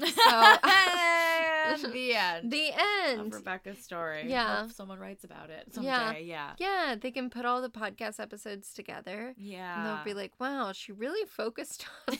[1.93, 2.51] The end.
[2.51, 3.33] The of end.
[3.33, 4.23] Rebecca's story.
[4.27, 4.61] Yeah.
[4.63, 5.89] Hope someone writes about it someday.
[5.89, 6.17] Yeah.
[6.17, 6.51] Yeah.
[6.57, 9.33] Yeah, they can put all the podcast episodes together.
[9.37, 9.77] Yeah.
[9.77, 12.17] And they'll be like, wow, she really focused on.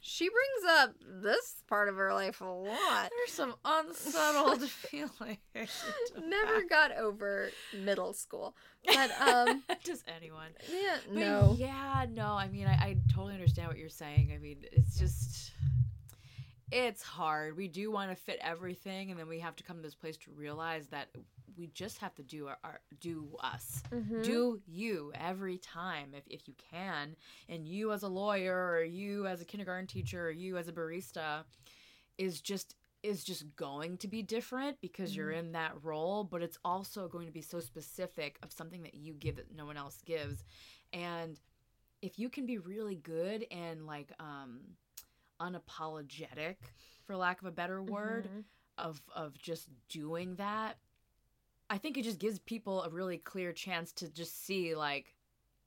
[0.00, 3.10] she brings up this part of her life a lot.
[3.10, 5.84] There's some unsettled feelings.
[6.24, 8.54] Never got over middle school.
[8.86, 10.50] But, um, Does anyone?
[10.72, 11.54] yeah, But no.
[11.58, 12.28] Yeah, no.
[12.32, 14.32] I mean, I, I totally understand what you're saying.
[14.34, 15.52] I mean, it's just,
[16.70, 17.56] it's hard.
[17.56, 20.16] We do want to fit everything, and then we have to come to this place
[20.18, 21.08] to realize that
[21.56, 24.22] we just have to do our, our do us, Mhm.
[24.22, 27.16] do you every time if if you can,
[27.48, 30.72] and you as a lawyer, or you as a kindergarten teacher, or you as a
[30.72, 31.44] barista,
[32.18, 36.58] is just is just going to be different because you're in that role but it's
[36.66, 40.02] also going to be so specific of something that you give that no one else
[40.04, 40.44] gives
[40.92, 41.40] and
[42.02, 44.60] if you can be really good and like um
[45.40, 46.56] unapologetic
[47.06, 48.44] for lack of a better word Mhm.
[48.78, 50.78] of of just doing that
[51.68, 55.14] i think it just gives people a really clear chance to just see like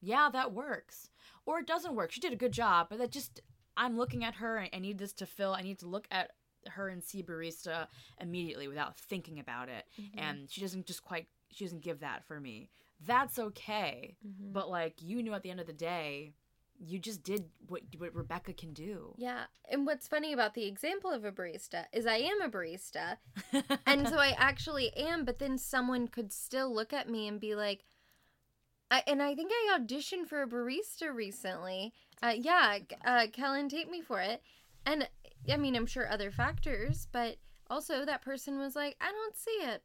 [0.01, 1.09] yeah that works
[1.45, 3.41] or it doesn't work she did a good job but that just
[3.77, 6.31] i'm looking at her and i need this to fill i need to look at
[6.67, 7.87] her and see barista
[8.21, 10.09] immediately without thinking about it Mhm.
[10.17, 12.69] and she doesn't just quite she doesn't give that for me
[13.05, 14.53] that's okay Mhm.
[14.53, 16.33] but like you knew at the end of the day
[16.85, 19.45] you just did what what rebecca can do Yeah.
[19.69, 23.17] And what's funny about the example of a barista is I am a barista.
[23.85, 27.55] and so I actually am, but then someone could still look at me and be
[27.55, 27.85] like,
[28.91, 31.93] I, and I think I auditioned for a barista recently.
[32.21, 34.41] Uh, yeah, uh, Kellen taped me for it.
[34.85, 35.07] And
[35.51, 37.37] I mean, I'm sure other factors, but
[37.69, 39.83] also that person was like, I don't see it.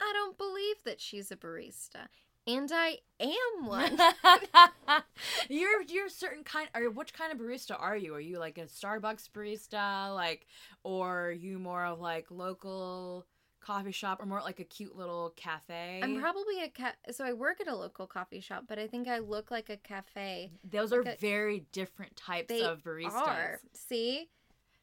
[0.00, 2.08] I don't believe that she's a barista.
[2.46, 3.98] And I am one.
[5.48, 8.14] you're you're a certain kind or which kind of barista are you?
[8.14, 10.46] Are you like a Starbucks barista, like
[10.84, 13.26] or are you more of like local
[13.60, 16.00] coffee shop or more like a cute little cafe?
[16.02, 16.96] I'm probably a cat.
[17.10, 19.76] So I work at a local coffee shop, but I think I look like a
[19.76, 20.52] cafe.
[20.62, 23.12] Those are a- very different types of baristas.
[23.12, 23.60] are.
[23.74, 24.28] See?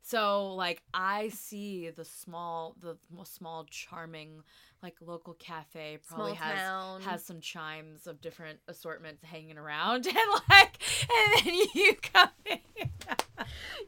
[0.02, 4.44] So like I see the small the small charming
[4.84, 7.02] like local cafe probably Small has town.
[7.02, 10.16] has some chimes of different assortments hanging around and
[10.50, 10.78] like
[11.10, 12.60] and then you come in.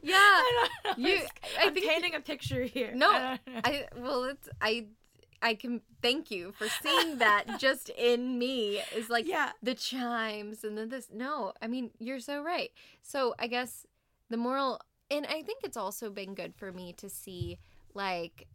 [0.02, 0.14] Yeah.
[0.16, 1.08] I don't know.
[1.08, 1.26] You-
[1.60, 2.92] I I'm think- painting a picture here.
[2.94, 3.38] No, I.
[3.46, 4.86] I well, it's I.
[5.42, 9.50] I can thank you for seeing that just in me is like yeah.
[9.62, 11.08] the chimes and then this.
[11.12, 12.70] No, I mean you're so right.
[13.02, 13.86] So I guess
[14.30, 14.80] the moral,
[15.10, 17.58] and I think it's also been good for me to see
[17.94, 18.46] like,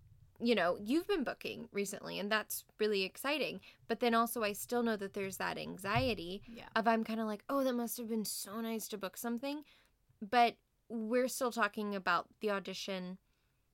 [0.41, 3.59] you know, you've been booking recently, and that's really exciting.
[3.87, 6.63] But then also, I still know that there's that anxiety Yeah.
[6.75, 9.63] of I'm kind of like, oh, that must have been so nice to book something,
[10.21, 10.55] but
[10.89, 13.17] we're still talking about the audition.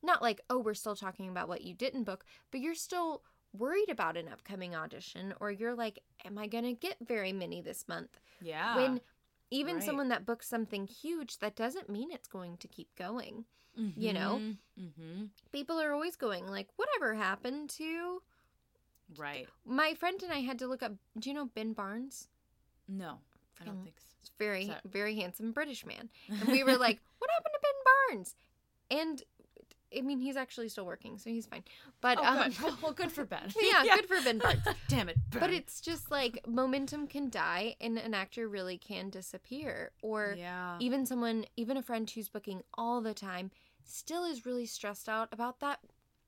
[0.04, 3.90] Not like, oh, we're still talking about what you didn't book, but you're still worried
[3.90, 7.88] about an upcoming audition, or you're like, am I going to get very many this
[7.88, 8.20] month?
[8.42, 8.76] Yeah.
[8.76, 9.02] when
[9.50, 9.84] even right.
[9.84, 13.46] someone that books something huge, that doesn't mean it's going to keep going.
[13.96, 14.42] You know?
[14.80, 15.26] Mm-hmm.
[15.52, 18.22] People are always going, like, whatever happened to.
[19.18, 19.48] Right.
[19.66, 22.28] My friend and I had to look up, do you know Ben Barnes?
[22.88, 23.20] No,
[23.62, 24.06] I don't think so.
[24.24, 26.10] A very, So- very handsome British man.
[26.30, 28.36] And we were like, what happened to Ben Barnes?
[28.90, 29.24] And
[29.98, 31.64] I mean, he's actually still working, so he's fine.
[32.02, 32.74] But oh, um, good.
[32.84, 33.54] Well, good for Ben.
[33.62, 34.62] yeah, good for Ben Barnes.
[34.88, 35.40] Damn it, Ben.
[35.40, 39.92] But it's just like momentum can die and an actor really can disappear.
[40.02, 40.76] Or yeah.
[40.80, 43.52] even someone, even a friend who's booking all the time,
[43.90, 45.80] still is really stressed out about that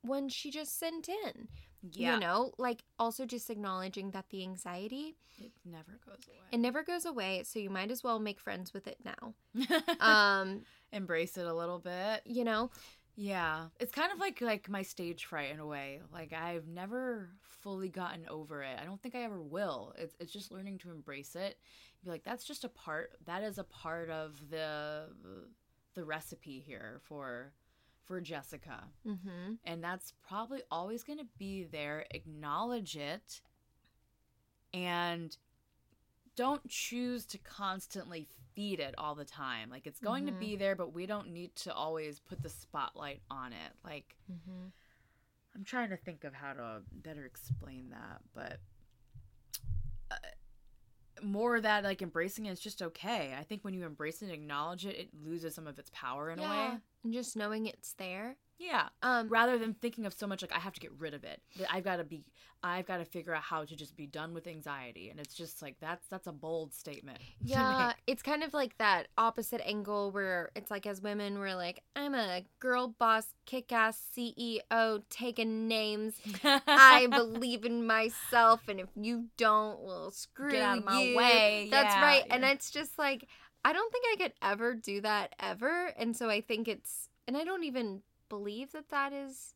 [0.02, 1.48] one she just sent in.
[1.92, 2.16] Yeah.
[2.16, 6.38] You know, like also just acknowledging that the anxiety, It never goes away.
[6.52, 7.44] it never goes away.
[7.46, 9.34] So you might as well make friends with it now.
[10.00, 12.22] Um, Embrace it a little bit.
[12.26, 12.70] you know,
[13.16, 13.68] Yeah.
[13.80, 16.02] It's kind of like like my stage fright in a way.
[16.12, 18.78] Like I've never fully gotten over it.
[18.82, 19.94] I don't think I ever will.
[19.98, 21.58] It's it's just learning to embrace it.
[22.04, 25.06] Be like that's just a part that is a part of the
[25.96, 27.52] the recipe here for
[28.06, 28.86] for Jessica.
[29.06, 29.54] mm-hmm.
[29.64, 32.06] And that's probably always going to be there.
[32.10, 33.42] Acknowledge it
[34.74, 35.36] and
[36.36, 39.70] don't choose to constantly feed it all the time.
[39.70, 40.28] Like it's going Mhm.
[40.28, 43.74] to be there, but we don't need to always put the spotlight on it.
[43.84, 44.68] Like Mm-hmm.
[45.56, 48.60] I'm trying to think of how to better explain that, but
[51.24, 53.36] more that like embracing it is just okay.
[53.38, 56.32] I think when you embrace it and acknowledge it, it loses some of its power
[56.32, 56.78] in a way.
[57.04, 58.36] And just knowing it's there.
[58.60, 58.90] Yeah.
[59.02, 61.42] Um, Rather than thinking of so much like I have to get rid of it.
[61.58, 62.26] That I've got to be
[62.62, 65.10] I've got to figure out how to just be done with anxiety.
[65.10, 67.20] And it's just like that's that's a bold statement.
[67.42, 71.82] yeah, it's kind of like that opposite angle where it's like as women we're like,
[71.96, 76.16] I'm a girl boss, kick ass CEO, taking names.
[76.44, 81.16] I believe in myself, and if you don't, well, screw Get out of my you.
[81.18, 81.70] way.
[81.72, 82.24] That's Yeah, right.
[82.30, 82.52] And yeah.
[82.52, 83.26] it's just like
[83.64, 87.38] I don't think I could ever do that ever, and so I think it's, and
[87.38, 89.54] I don't even believe that that is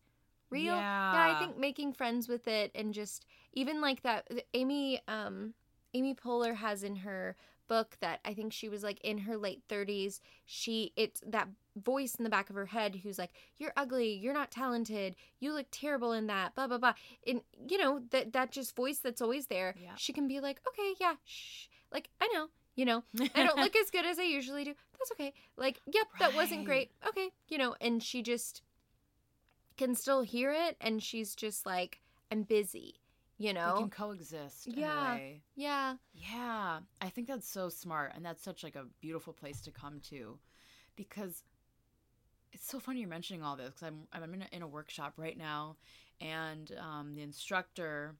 [0.50, 0.76] real.
[0.76, 4.28] Yeah, I think making friends with it and just even like that.
[4.54, 5.54] Amy, um,
[5.94, 7.36] Amy Poehler has in her
[7.68, 10.20] book that I think she was like in her late 30s.
[10.46, 14.14] She it's that voice in the back of her head who's like, "You're ugly.
[14.14, 15.16] You're not talented.
[15.40, 16.94] You look terrible in that." Blah blah blah.
[17.26, 19.76] And you know that that just voice that's always there.
[19.82, 19.96] Yeah.
[19.96, 23.04] She can be like, "Okay, yeah, shh." Like I know, you know,
[23.36, 24.74] I don't look as good as I usually do.
[25.00, 25.34] That's okay.
[25.58, 26.92] Like, yep, that wasn't great.
[27.08, 28.62] Okay, you know, and she just
[29.78, 32.02] can still hear it, and she's just like,
[32.32, 32.96] "I'm busy."
[33.38, 33.76] You They know.
[33.80, 35.14] can coexist in Yeah.
[35.14, 35.42] a way.
[35.56, 35.96] Yeah.
[36.14, 40.00] Yeah, I think that's so smart, and that's such like a beautiful place to come
[40.10, 40.38] to,
[40.96, 41.44] because
[42.52, 43.74] it's so funny you're mentioning all this.
[43.74, 45.76] Because I'm I'm in a, in a workshop right now,
[46.22, 48.16] and um, the instructor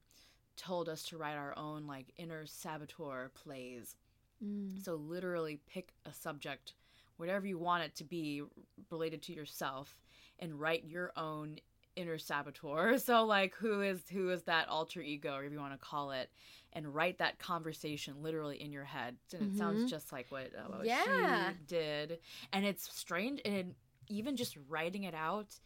[0.56, 3.96] told us to write our own like inner saboteur plays.
[4.44, 4.84] Mm.
[4.84, 6.74] So literally pick a subject,
[7.16, 8.42] whatever you want it to be
[8.90, 9.98] related to yourself,
[10.38, 11.58] and write your own
[11.96, 12.98] inner saboteur.
[12.98, 16.10] So like who is who is that alter ego, or if you want to call
[16.10, 16.30] it,
[16.72, 19.16] and write that conversation literally in your head.
[19.32, 19.88] And it sounds Mhm.
[19.88, 21.52] just like what, uh, what Yeah.
[21.52, 22.18] she did,
[22.52, 23.40] and it's strange.
[23.44, 23.66] And it,
[24.08, 25.58] even just writing it out,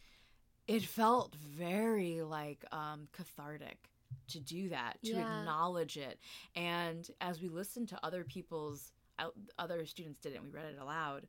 [0.67, 3.89] it felt very like um, cathartic
[4.29, 5.41] to do that to Yeah.
[5.41, 6.19] acknowledge it.
[6.55, 8.93] And as we listened to other people's
[9.59, 11.27] other students did it we read it aloud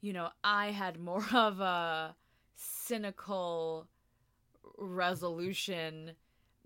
[0.00, 2.16] you know i had more of a
[2.56, 3.86] cynical
[4.76, 6.12] resolution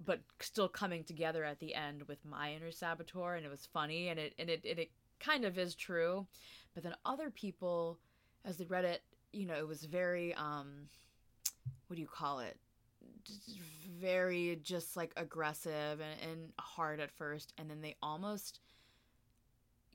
[0.04, 4.08] but still coming together at the end with my inner saboteur and it was funny
[4.08, 4.90] and it and it, and it
[5.20, 6.26] kind of is true.
[6.74, 7.98] But then other people
[8.44, 9.02] as they read it
[9.32, 10.88] you know it was very um
[11.86, 12.56] what do you call it
[14.00, 18.60] very just like aggressive and, and hard at first and then they almost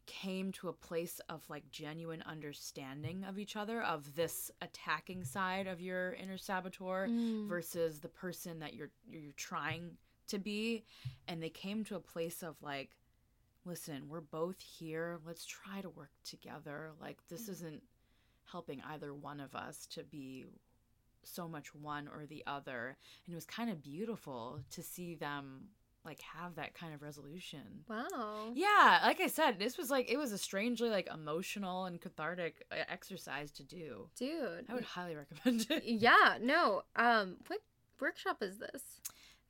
[0.05, 5.67] came to a place of like genuine understanding of each other of this attacking side
[5.67, 7.47] of your inner saboteur Mm.
[7.47, 9.91] versus the person that you're you're trying
[10.27, 10.83] to be.
[11.27, 12.89] And they came to a place of like
[13.65, 15.19] listen we're both here.
[15.27, 16.89] Let's try to work together.
[16.99, 17.83] Like this isn't
[18.51, 20.45] helping either one of us to be
[21.23, 25.65] so much one or the other and it was kind of beautiful to see them
[26.05, 28.51] like have that kind of resolution Wow.
[28.55, 32.63] yeah like i said this was like it was a strangely like emotional and cathartic
[32.71, 34.65] uh, exercise to do Dude.
[34.69, 36.83] i would highly recommend it Yeah, no.
[36.95, 37.59] Um what
[37.99, 38.81] workshop is this?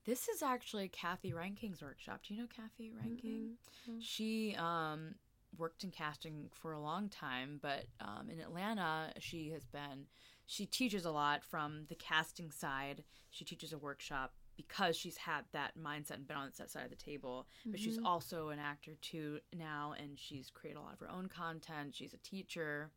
[0.06, 2.22] This is actually Kathy Ranking's workshop.
[2.28, 3.52] Do you know Kathy Ranking?
[3.88, 3.98] Mm-mm.
[4.00, 5.14] She um,
[5.56, 10.08] worked in casting for a long time, but um, in Atlanta, she has been.
[10.52, 13.04] She teaches a lot from the casting side.
[13.30, 16.90] She teaches a workshop because she's had that mindset and been on that side of
[16.90, 17.48] the table.
[17.68, 18.06] But she's Mhm.
[18.06, 21.94] also an actor too now, and she's created a lot of her own content.
[21.94, 22.92] She's a teacher,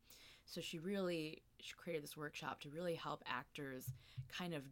[0.45, 3.93] so she really she created this workshop to really help actors
[4.29, 4.65] kind of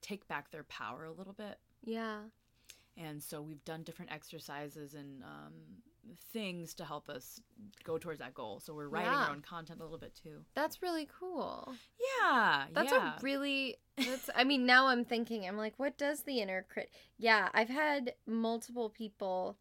[0.00, 1.60] take back their power a little bit.
[1.84, 2.24] Yeah.
[2.96, 5.84] And so we've done different exercises and um,
[6.32, 7.40] things to help us
[7.84, 8.60] go towards that goal.
[8.60, 9.24] So we're writing Yeah.
[9.26, 10.44] our own content a little bit too.
[10.54, 11.74] That's really cool.
[12.22, 13.16] Yeah, That's yeah.
[13.16, 16.90] a really that's I mean now I'm thinking I'm like what does the inner crit
[17.18, 19.56] Yeah, I've had multiple people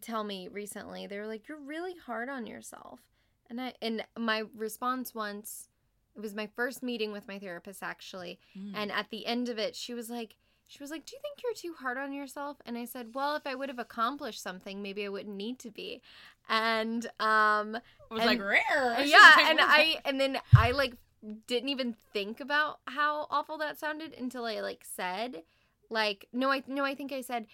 [0.00, 3.00] tell me recently they were like you're really hard on yourself.
[3.48, 5.68] And I and my response once
[6.16, 8.72] it was my first meeting with my therapist actually Mm.
[8.74, 10.36] and at the end of it she was like
[10.70, 13.34] she was like do you think you're too hard on yourself and i said well
[13.34, 16.00] if i would have accomplished something maybe i wouldn't need to be
[16.48, 19.02] and um it was and- like rare.
[19.04, 20.94] yeah and i and then i like
[21.46, 25.42] didn't even think about how awful that sounded until i like said
[25.90, 27.46] like no i no i think i said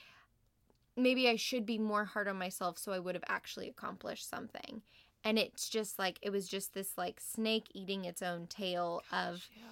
[0.97, 4.83] maybe i should be more hard on myself so i would have actually accomplished something
[5.25, 9.49] and it's just like it was just this like snake eating its own tail of
[9.57, 9.62] yeah.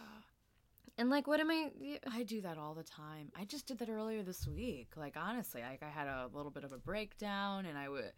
[0.98, 1.70] And like what am i
[2.10, 3.30] I do that all the time.
[3.36, 4.92] I just did that earlier this week.
[4.96, 8.12] Like honestly, like I had a little bit of a breakdown and I would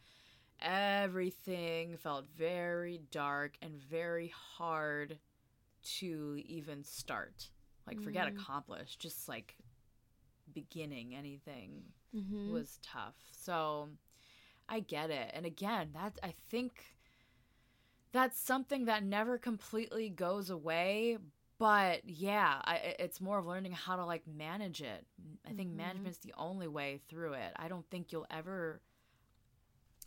[0.61, 5.19] everything felt very dark and very hard
[5.99, 7.51] to even start.
[7.87, 8.31] Like forget Mm.
[8.31, 9.57] accomplish, just like
[10.53, 11.83] beginning anything
[12.15, 12.51] Mhm.
[12.53, 13.17] was tough.
[13.33, 13.89] So
[14.69, 15.31] I get it.
[15.35, 16.97] And again, that I think
[18.13, 21.19] that's something that never completely goes away,
[21.59, 25.07] but yeah, I, it's more of learning how to like manage it.
[25.49, 25.77] I think Mhm.
[25.77, 27.53] management's the only way through it.
[27.57, 28.81] I don't think you'll ever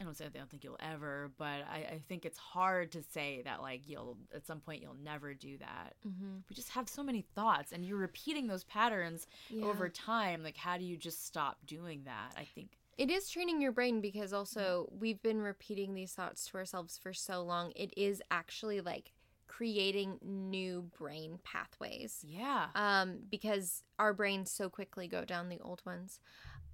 [0.02, 3.04] I don't say I don't think you'll ever, but I, I think it's hard to
[3.04, 5.96] say that like you'll at some point you'll never do that.
[6.08, 6.38] Mm-hmm.
[6.50, 9.66] We just have so many thoughts and you're repeating those patterns Yeah.
[9.66, 10.42] over time.
[10.42, 12.34] Like how do you just stop doing that?
[12.38, 16.58] I think It is training your brain because also we've been repeating these thoughts to
[16.58, 17.74] ourselves for so long.
[17.76, 19.12] It is actually like
[19.60, 22.24] creating new brain pathways.
[22.26, 22.68] yeah.
[22.76, 26.22] Um, because our brains so quickly go down the old ones.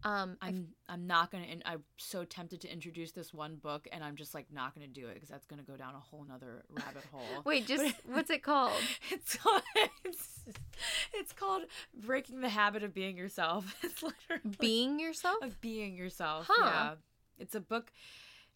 [0.03, 1.45] Um, I'm I'm not gonna.
[1.45, 4.85] In, I'm so tempted to introduce this one book, and I'm just like not gonna
[4.85, 7.41] do it because that's gonna go down a whole nother rabbit hole.
[7.43, 8.73] wait, just what's it called?
[9.11, 9.63] It's called,
[10.03, 10.41] it's,
[11.11, 11.63] it's called
[12.05, 13.75] breaking the habit of being yourself.
[13.81, 15.37] It's literally Being yourself?
[15.41, 16.45] of being yourself.
[16.51, 16.65] Huh.
[16.69, 16.93] Yeah,
[17.39, 17.91] it's a book.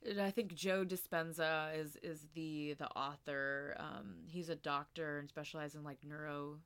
[0.07, 3.75] And I think Joe Dispenza is is the the author.
[3.79, 6.57] Um, he's a doctor and specializes in like neuro,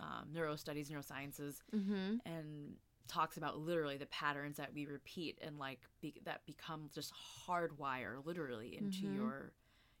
[0.00, 2.16] um, neuro studies, neurosciences Mm-hmm.
[2.26, 2.76] and
[3.08, 7.12] talks about literally the patterns that we repeat and like be, that become just
[7.46, 9.14] hardwire literally into Mhm.
[9.14, 9.52] your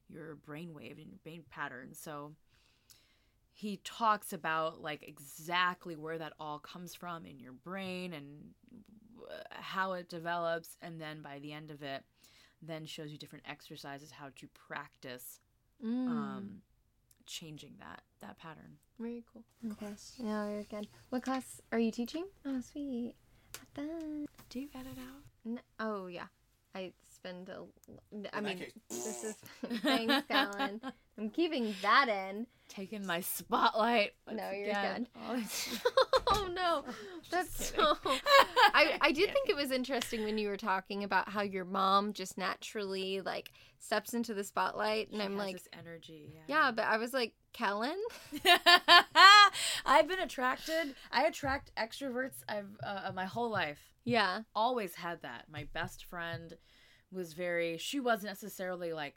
[0.08, 2.32] your brainwave and your brain patterns so
[3.52, 8.54] he talks about like exactly where that all comes from in your brain and
[9.50, 12.04] how it develops and then by the end of it
[12.62, 15.40] then shows you different exercises how to practice
[15.84, 16.08] Mm.
[16.08, 16.62] um
[17.26, 19.42] changing that that pattern Very cool.
[19.72, 19.92] Okay.
[20.18, 20.88] Yeah, very good.
[21.10, 22.26] What class are you teaching?
[22.46, 23.14] Oh, sweet.
[23.74, 24.26] Fun.
[24.50, 26.26] do you edit out N- oh, yeah.
[26.74, 26.92] I
[27.24, 27.64] spend a.
[28.34, 29.36] I In mean, case- this is.
[29.80, 30.80] Thanks, Colin.
[31.18, 32.46] I'm keeping that in.
[32.68, 34.12] taking my spotlight.
[34.30, 35.06] No, you're again.
[36.28, 36.84] oh no,
[37.30, 37.86] that's kidding.
[37.86, 37.96] so.
[38.74, 42.12] I I did think it was interesting when you were talking about how your mom
[42.12, 46.32] just naturally like steps into the spotlight, and She I'm has like, this energy.
[46.48, 47.96] yeah, but I was like, Kellen.
[49.86, 50.94] I've been attracted.
[51.12, 52.42] I attract extroverts.
[52.48, 54.40] I've uh, my whole life Yeah.
[54.54, 55.44] always had that.
[55.50, 56.54] My best friend
[57.14, 57.78] was very.
[57.78, 59.16] She wasn't necessarily like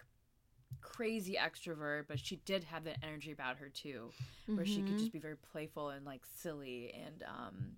[0.81, 4.09] crazy extrovert, but she did have that energy about her too,
[4.45, 4.99] where she could Mhm.
[4.99, 7.77] just be very playful and like silly and um.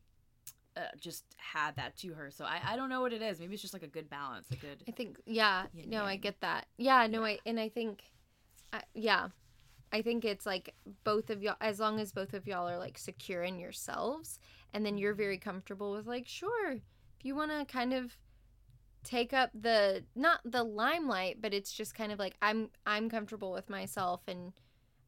[0.78, 3.40] Uh, just had that to her, so I, I don't know what it is.
[3.40, 6.16] Maybe it's just like a good balance, a good I think yeah, Yin no, I
[6.16, 6.68] get that.
[6.78, 8.04] Yeah, no, I and I think,
[8.72, 9.30] I, yeah,
[9.92, 11.58] I think it's like both of y'all.
[11.60, 14.40] As long as both of y'all are like secure in yourselves,
[14.74, 16.82] and then you're very comfortable with like, sure, if
[17.24, 18.16] you want to kind of
[19.04, 23.52] take up the not the limelight, but it's just kind of like I'm I'm comfortable
[23.52, 24.54] with myself, and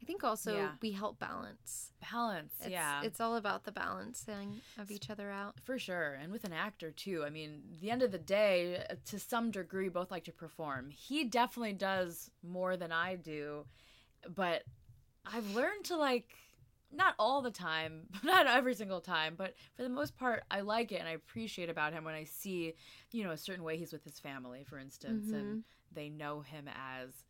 [0.01, 0.71] I think also Yeah.
[0.81, 1.91] we help balance.
[2.11, 2.53] balance.
[2.61, 5.59] It's, yeah, it's all about the balancing of each other out.
[5.63, 6.13] For sure.
[6.19, 7.23] And with an actor too.
[7.23, 10.89] I mean, the end of the day, uh, to some degree, both like to perform.
[10.89, 13.65] He definitely does more than I do.
[14.27, 14.63] But
[15.23, 16.33] I've learned to like,
[16.93, 20.91] not all the time, not every single time, but for the most part, I like
[20.91, 22.73] it and I appreciate about him when I see,
[23.11, 25.59] you know, a certain way he's with his family, for instance, and mm-hmm.
[25.93, 27.23] they know him as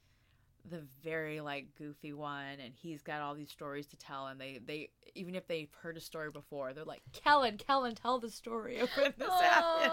[0.70, 4.60] the very like goofy one and he's got all these stories to tell and they
[4.66, 8.78] they even if they've heard a story before they're like kellen kellen tell the story
[8.80, 9.92] of when this happened.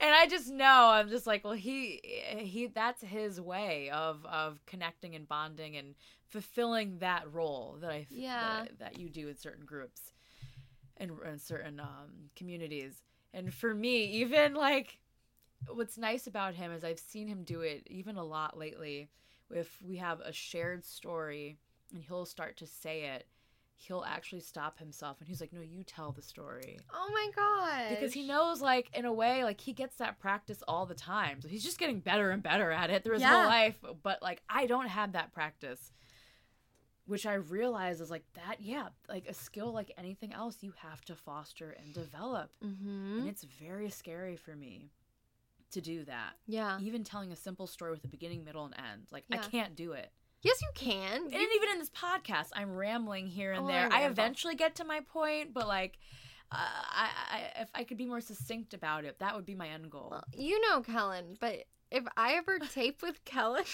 [0.00, 2.00] And i just know i'm just like well he
[2.38, 5.94] he that's his way of of connecting and bonding and
[6.28, 8.64] fulfilling that role that i Yeah.
[8.64, 10.12] that, that you do in certain groups
[10.98, 13.02] and in certain um communities.
[13.34, 14.98] And for me even like
[15.68, 19.08] what's nice about him is i've seen him do it even a lot lately
[19.52, 21.58] if we have a shared story
[21.94, 23.26] and he'll start to say it
[23.76, 27.90] he'll actually stop himself and he's like no you tell the story Oh my god!
[27.90, 31.40] because he knows like in a way like he gets that practice all the time
[31.40, 33.34] so he's just getting better and better at it through his Yeah.
[33.34, 35.90] whole life but like i don't have that practice
[37.06, 41.04] which i realize is like that yeah like a skill like anything else you have
[41.04, 43.18] to foster and develop Mm-hmm.
[43.20, 44.90] and it's very scary for me
[45.72, 46.32] to do that.
[46.46, 46.78] Yeah.
[46.80, 49.02] even telling a simple story with a beginning middle and end.
[49.10, 50.10] Like i can't do it.
[50.42, 51.22] Yes, you can.
[51.22, 53.88] and even in this podcast i'm rambling here and Oh, there.
[53.92, 55.98] I i eventually get to my point but like
[56.50, 59.68] uh, I, I if i could be more succinct about it that would be my
[59.68, 60.08] end goal.
[60.10, 63.64] Well, you know Kellen, but if I ever tape with Kellen,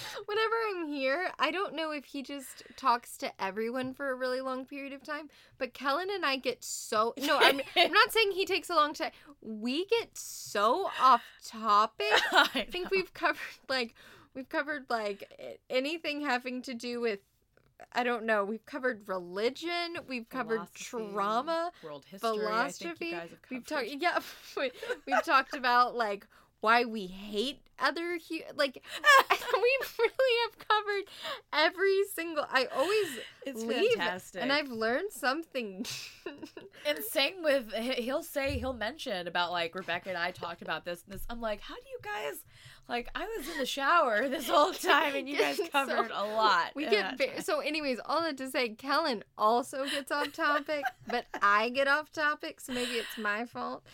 [0.26, 4.40] whenever I'm here, I don't know if he just talks to everyone for a really
[4.40, 8.32] long period of time, but Kellen and I get so no, I'm, I'm not saying
[8.32, 9.12] he takes a long time.
[9.40, 12.12] We get so off topic.
[12.32, 13.38] I think we've covered
[13.68, 13.94] like
[14.34, 17.20] we've covered like anything having to do with
[17.92, 18.44] I don't know.
[18.44, 19.98] We've covered religion.
[20.06, 21.72] We've covered trauma.
[21.82, 23.06] world history I philosophy.
[23.06, 24.18] you guys have We've talked, yeah,
[25.06, 26.26] we've talked about like
[26.60, 28.74] why we hate other hu- like
[29.30, 31.04] we really have covered
[31.52, 33.06] every single I always
[33.46, 34.42] It's leave fantastic.
[34.42, 35.86] and I've learned something.
[36.84, 40.84] And same with he- he'll say he'll mention about like Rebecca and I talked about
[40.84, 41.24] this and this.
[41.30, 42.42] I'm like, how do you guys
[42.88, 43.08] like?
[43.14, 46.72] I was in the shower this whole time and you guys So, covered a lot.
[46.74, 51.26] we get ve- so anyways, all that to say Kellen also gets off topic, but
[51.40, 53.84] I get off topic, so maybe it's my fault.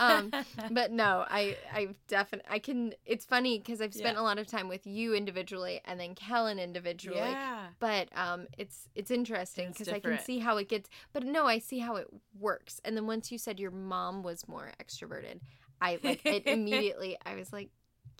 [0.00, 0.32] Um,
[0.72, 4.22] but no, I I definitely I can it's funny cuz I've spent Yeah.
[4.22, 7.18] a lot of time with you individually and then Kellen individually.
[7.18, 11.46] yeah, But um it's it's interesting cuz I can see how it gets but no,
[11.46, 12.08] I see how it
[12.38, 12.80] works.
[12.84, 15.40] And then once you said your mom was more extroverted,
[15.80, 17.70] I like it immediately I was like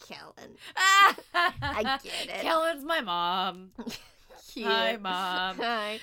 [0.07, 0.57] Kellen.
[1.35, 2.41] I get it.
[2.43, 3.73] Kellen's my mom.
[4.51, 4.67] Cute.
[4.67, 5.57] Hi, Mom.
[5.61, 6.01] Hi.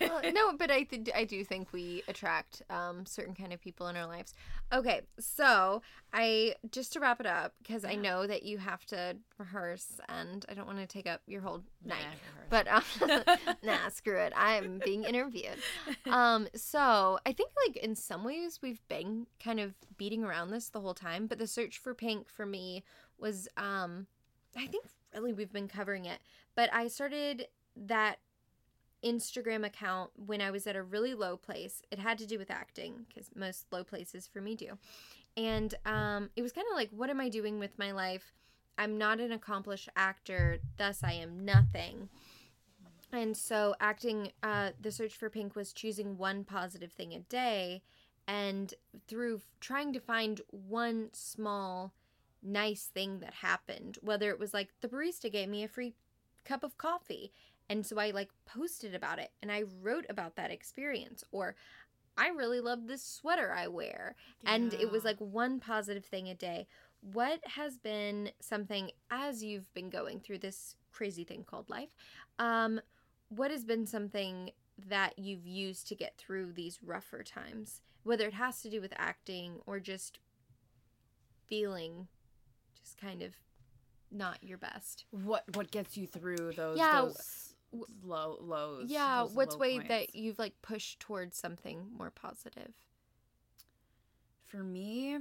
[0.00, 3.88] Well, no, but I th- I do think we attract um certain kind of people
[3.88, 4.34] in our lives.
[4.72, 5.82] Okay, so
[6.12, 10.44] I just to wrap it up because I know that you have to rehearse and
[10.48, 12.04] I don't want to take up your whole night.
[12.04, 13.22] Nah, But um,
[13.62, 14.32] nah, screw it.
[14.36, 15.58] I'm being interviewed.
[16.10, 20.68] Um, so I think like in some ways we've been kind of beating around this
[20.68, 22.82] the whole time, but the search for pink for me
[23.18, 24.06] was um,
[24.56, 24.84] I think
[25.14, 26.18] really we've been covering it,
[26.54, 27.46] but I started
[27.86, 28.18] that
[29.04, 31.82] Instagram account when I was at a really low place.
[31.90, 34.78] It had to do with acting because most low places for me do.
[35.36, 38.32] And um, it was kind of like, what am I doing with my life?
[38.76, 42.08] I'm not an accomplished actor, thus, I am nothing.
[43.12, 47.82] And so, acting, uh, the search for pink was choosing one positive thing a day.
[48.26, 48.74] And
[49.06, 51.94] through trying to find one small,
[52.42, 55.94] nice thing that happened, whether it was like the barista gave me a free
[56.44, 57.32] cup of coffee.
[57.68, 61.22] And so I like posted about it and I wrote about that experience.
[61.32, 61.54] Or
[62.16, 64.16] I really love this sweater I wear.
[64.44, 66.66] And it was like one positive thing a day.
[67.00, 71.90] What has been something as you've been going through this crazy thing called life?
[72.38, 72.80] Um,
[73.28, 74.50] what has been something
[74.88, 77.82] that you've used to get through these rougher times?
[78.02, 80.18] Whether it has to do with acting or just
[81.46, 82.08] feeling
[82.80, 83.34] just kind of
[84.10, 85.04] not your best.
[85.10, 87.47] what what gets you through those Yeah, those
[88.02, 88.90] low lows?
[88.90, 89.88] Yeah, what's low way points?
[89.88, 92.72] that you've like pushed towards something more positive?
[94.46, 95.14] For me,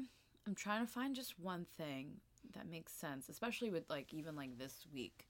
[0.45, 2.21] I'm trying to find just one thing
[2.53, 5.27] that makes sense, especially with like even like this week.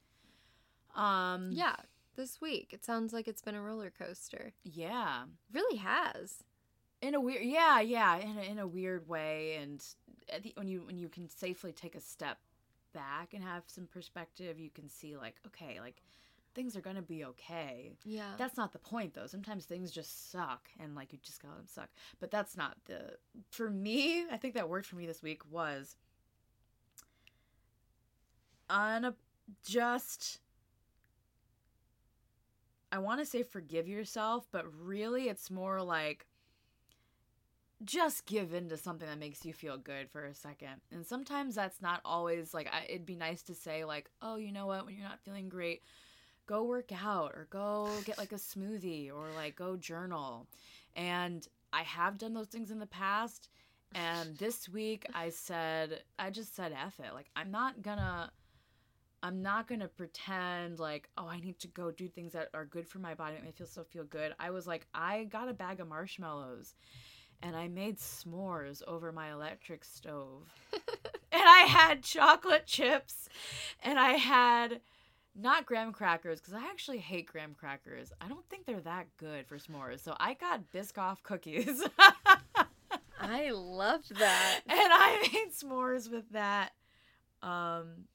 [0.95, 1.75] Um Yeah,
[2.15, 4.53] this week it sounds like it's been a roller coaster.
[4.63, 5.23] yeah.
[5.51, 6.43] really has.
[7.01, 9.83] In a weird yeah, yeah, in a, in a weird way and
[10.31, 12.37] at the, when you when you can safely take a step
[12.93, 16.01] back and have some perspective, you can see like okay, like
[16.57, 17.93] things are to be okay.
[18.03, 18.31] Yeah.
[18.35, 19.27] That's not the point though.
[19.27, 21.89] Sometimes things just suck and like you just gotta let them suck.
[22.19, 23.17] But that's not the
[23.51, 25.95] for me, I think that worked for me this week was
[28.71, 29.13] un
[29.63, 30.39] just
[32.91, 36.25] I want to say forgive yourself, but really it's more like
[37.83, 40.81] just give in to something that makes you feel good for a second.
[40.91, 44.51] And sometimes that's not always like I, it'd be nice to say like, "Oh, you
[44.51, 44.87] know what?
[44.87, 45.83] When you're not feeling great,
[46.47, 50.47] go work out or go get like a smoothie or like go journal."
[50.95, 53.49] And I have done those things in the past,
[53.93, 57.13] and this week I said I just said F it.
[57.13, 58.31] Like I'm not gonna
[59.23, 62.87] I'm not gonna pretend like, oh, I need to go do things that are good
[62.87, 64.33] for my body, make me feel so feel good.
[64.39, 66.75] I was like, I got a bag of marshmallows
[67.41, 70.43] and I made s'mores over my electric stove.
[70.73, 70.81] and
[71.43, 73.27] I had chocolate chips
[73.83, 74.81] and I had
[75.39, 78.11] not graham crackers because I actually hate graham crackers.
[78.19, 79.99] I don't think they're that good for s'mores.
[80.03, 81.83] So I got Biscoff cookies.
[83.19, 84.61] I loved that.
[84.67, 86.71] and I made s'mores with that.
[87.43, 88.05] Um,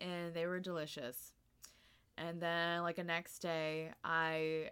[0.00, 1.32] and they were delicious.
[2.16, 4.70] And then, like, the next day, I,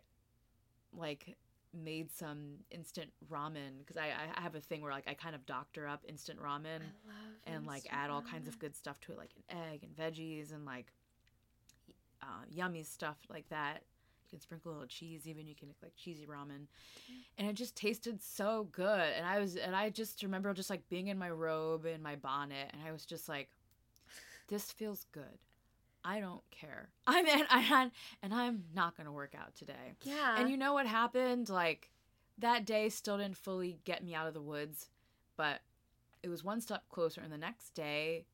[0.97, 1.37] like,
[1.75, 5.45] made some instant ramen because I, I have a thing where, like, I kind of
[5.45, 6.81] doctor up instant ramen
[7.47, 10.53] and, like, add all kinds of good stuff to it, like an egg and veggies
[10.53, 10.93] and, like,
[12.23, 13.83] uh, yummy stuff like that.
[14.25, 16.67] You can sprinkle a little cheese, even you can make like cheesy ramen,
[17.37, 19.09] and it just tasted so good.
[19.17, 22.17] And I was, and I just remember just like being in my robe and my
[22.17, 23.51] bonnet, and I was just like,
[24.49, 25.39] "This feels good.
[26.05, 26.89] I don't care.
[27.07, 27.91] I'm in, I had,
[28.23, 30.37] and I'm not gonna work out today." Yeah.
[30.39, 31.49] And you know what happened?
[31.49, 31.91] Like
[32.39, 34.89] that day still didn't fully get me out of the woods,
[35.37, 35.61] but
[36.23, 37.21] it was one step closer.
[37.21, 38.25] And the next day,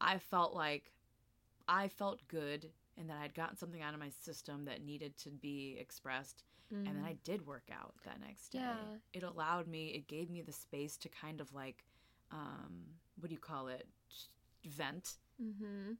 [0.00, 0.92] I felt like
[1.68, 5.30] I felt good and that I'd gotten something out of my system that needed to
[5.30, 6.44] be expressed.
[6.70, 8.58] And then I did work out that next day.
[8.58, 8.76] Yeah.
[9.14, 11.84] It allowed me, it gave me the space to kind of like,
[12.30, 12.84] um,
[13.18, 13.86] what do you call it?
[14.64, 15.92] vent Mm-hmm.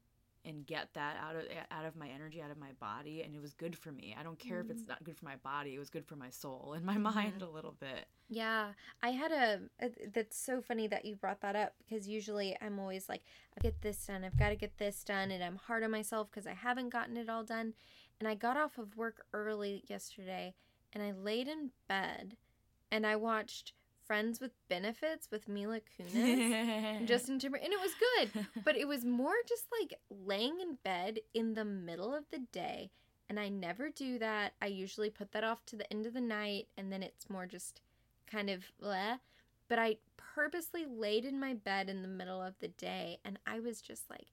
[0.49, 3.41] And get that out of out of my energy, out of my body, and it
[3.41, 4.15] was good for me.
[4.19, 4.89] I don't care if it's mm-hmm.
[4.89, 7.03] not good for my body; it was good for my soul and my mm-hmm.
[7.03, 8.07] mind a little bit.
[8.27, 8.69] Yeah,
[9.01, 9.89] I had a, a.
[10.13, 13.21] That's so funny that you brought that up because usually I'm always like,
[13.57, 16.27] I get this done, I've got to get this done, and I'm hard on myself
[16.31, 17.73] because I haven't gotten it all done.
[18.19, 20.53] And I got off of work early yesterday,
[20.91, 22.35] and I laid in bed,
[22.91, 23.73] and I watched
[24.09, 26.15] Friends with Benefits with Mila Kunis.
[26.15, 27.91] and Justin Timberlake, and it was
[28.33, 32.39] good, but it was more just like laying in bed in the middle of the
[32.51, 32.89] day,
[33.29, 34.53] and I never do that.
[34.63, 37.45] I usually put that off to the end of the night, and then it's more
[37.45, 37.81] just
[38.25, 39.19] kind of bleh.
[39.67, 43.59] But I purposely laid in my bed in the middle of the day, and I
[43.59, 44.29] was just like,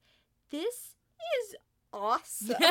[0.49, 0.95] "This
[1.39, 1.55] is
[1.93, 2.55] awesome."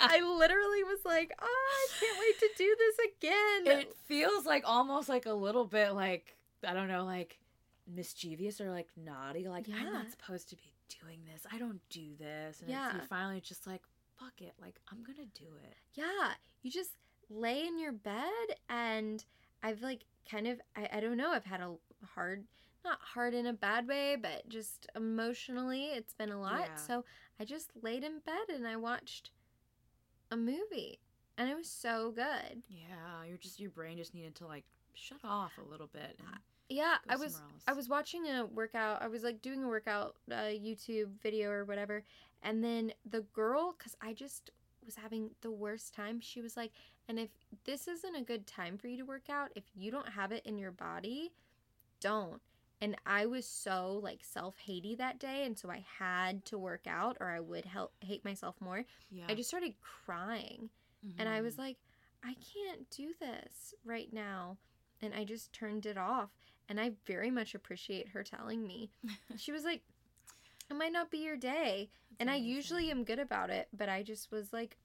[0.00, 4.62] I literally was like, "Oh, I can't wait to do this again." it feels like
[4.66, 6.36] almost like a little bit like
[6.66, 7.38] I don't know, like
[7.86, 9.48] mischievous or like naughty.
[9.48, 11.46] Like I'm not supposed to be doing this.
[11.52, 12.60] I don't do this.
[12.60, 12.96] And Yeah.
[12.96, 13.82] it's, finally just like
[14.18, 14.54] fuck it.
[14.60, 15.74] Like I'm gonna do it.
[15.94, 16.32] Yeah,
[16.62, 16.92] you just
[17.28, 18.24] lay in your bed
[18.68, 19.24] and
[19.62, 21.74] I've like kind of I, I don't know, I've had a
[22.14, 22.44] hard
[22.84, 26.66] not hard in a bad way, but just emotionally it's been a lot.
[26.68, 26.76] Yeah.
[26.76, 27.04] So
[27.40, 29.30] I just laid in bed and I watched
[30.30, 31.00] a movie
[31.38, 32.62] and it was so good.
[32.68, 36.16] Yeah, you're just your brain just needed to like shut off a little bit.
[36.18, 36.28] And
[36.68, 37.40] Yeah, I was.
[37.68, 39.02] I was watching a workout.
[39.02, 42.02] I was like doing a workout uh, YouTube video or whatever,
[42.42, 44.50] and then the girl, cause I just
[44.84, 46.20] was having the worst time.
[46.20, 46.72] She was like,
[47.08, 47.30] "And if
[47.64, 50.44] this isn't a good time for you to work out, if you don't have it
[50.46, 51.32] in your body,
[52.00, 52.40] don't."
[52.80, 56.86] And I was so like self hatey that day, and so I had to work
[56.86, 58.84] out, or I would help hate myself more.
[59.10, 59.24] yeah.
[59.28, 59.74] I just started
[60.04, 60.70] crying.
[61.18, 61.62] And I was mm-hmm.
[61.62, 61.76] like,
[62.24, 64.56] I can't do this right now.
[65.02, 66.30] And I just turned it off.
[66.68, 68.90] And I very much appreciate her telling me.
[69.36, 69.82] She was like,
[70.68, 71.90] it might not be your day.
[72.10, 74.76] That's And I usually am good about it, but I just was like,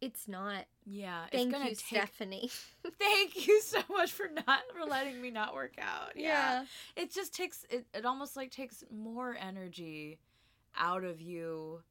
[0.00, 0.64] it's not.
[0.84, 1.68] Yeah, Thank it's you,
[1.98, 2.08] take.
[2.08, 2.50] Stephanie.
[2.98, 6.12] Thank you so much for not for letting me not work out.
[6.16, 6.64] Yeah,
[6.96, 7.86] it just takes it.
[7.94, 10.18] It almost like takes more energy
[10.76, 11.82] out of you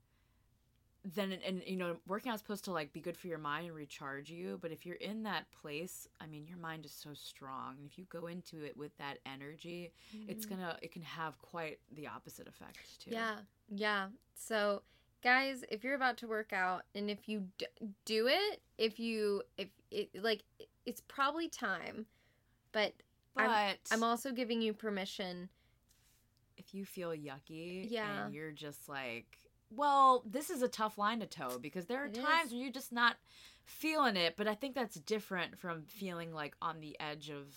[1.14, 3.68] than and you know working out is supposed to like be good for your mind
[3.68, 4.58] and recharge you.
[4.62, 7.98] But if you're in that place, I mean, your mind is so strong, and if
[7.98, 9.92] you go into it with that energy,
[10.28, 10.50] it's Mhm.
[10.50, 13.12] gonna it can have quite the opposite effect too.
[13.12, 14.10] Yeah, yeah.
[14.36, 14.82] So,
[15.26, 17.66] guys, if you're about to work out and if you d-
[18.06, 20.44] do it, if you if it like
[20.86, 22.06] it's probably time,
[22.72, 22.94] but
[23.36, 25.50] but I'm- I'm also giving you permission.
[26.58, 28.26] if you feel yucky Yeah.
[28.28, 29.26] and you're just like
[29.72, 32.52] well this is a tough line to toe because there are It times is.
[32.54, 33.18] when you're just not
[33.66, 37.54] feeling it but i think that's different from feeling like on the edge of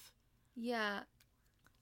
[0.56, 1.00] Yeah,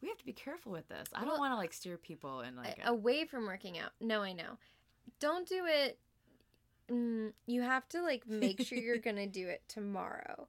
[0.02, 2.42] we have to be careful with this i Well, don't want to like steer people
[2.42, 3.92] in like a- away from working out.
[3.98, 4.58] No, I know.
[5.20, 5.98] Don't do it.
[6.90, 10.48] Mm, you have to like make sure you're gonna do it tomorrow.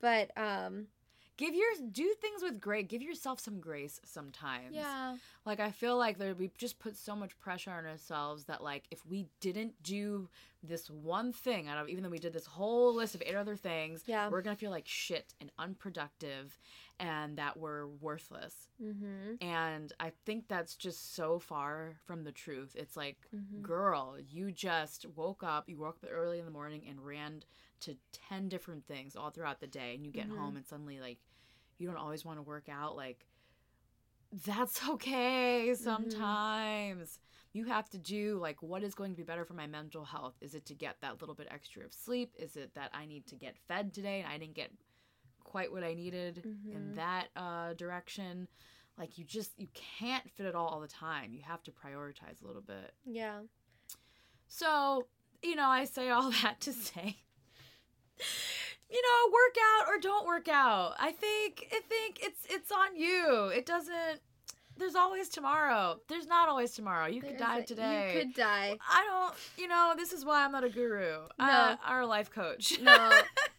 [0.00, 0.86] But um,
[1.36, 5.96] give your do things with grace give yourself some grace sometimes yeah, like i feel
[5.96, 9.74] like there we just put so much pressure on ourselves that like if we didn't
[9.82, 10.28] do
[10.62, 13.56] this one thing out of even though we did this whole list of eight other
[13.56, 14.28] things yeah.
[14.28, 16.58] we're gonna feel like shit and unproductive
[17.00, 19.44] and that we're worthless Mm-hmm.
[19.44, 23.62] and i think that's just so far from the truth it's like mm-hmm.
[23.62, 27.44] girl you just woke up you woke up early in the morning and ran
[27.84, 27.96] to
[28.28, 30.36] 10 different things all throughout the day and you get Mhm.
[30.36, 31.18] home and suddenly like
[31.78, 33.26] you don't always want to work out like
[34.44, 37.18] that's okay sometimes.
[37.52, 40.34] You have to do like what is going to be better for my mental health?
[40.40, 42.34] Is it to get that little bit extra of sleep?
[42.36, 44.72] Is it that i need to get fed today and i didn't get
[45.44, 46.94] quite what i needed in Mhm.
[46.96, 48.48] that uh, direction?
[48.98, 51.32] Like you just you can't fit it all all the time.
[51.32, 52.94] You have to prioritize a little bit.
[53.04, 53.42] Yeah.
[54.46, 55.06] so
[55.42, 57.22] you know i say all that to say
[58.90, 62.96] you know work out or don't work out i think i think it's it's on
[62.96, 64.20] you it doesn't
[64.76, 68.76] there's always tomorrow there's not always tomorrow you could die a- today You could die.
[68.90, 72.30] i don't you know this is why i'm not a guru uh, or a life
[72.30, 73.10] coach No,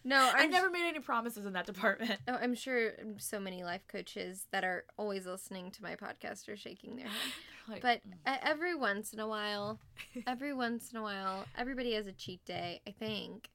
[0.04, 0.16] no.
[0.34, 3.86] i I'm never made any promises in that department Oh, I'm sure so many life
[3.88, 7.32] coaches that are always listening to my podcast are shaking their head.
[7.68, 8.38] Like, But mm.
[8.44, 9.80] every once in a while,
[10.24, 13.48] every once in a while, everybody has a cheat day, I think.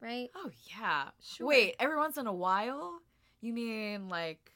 [0.00, 0.28] Right?
[0.34, 1.46] oh yeah Sure.
[1.46, 3.00] wait every once in a while
[3.40, 4.52] you mean like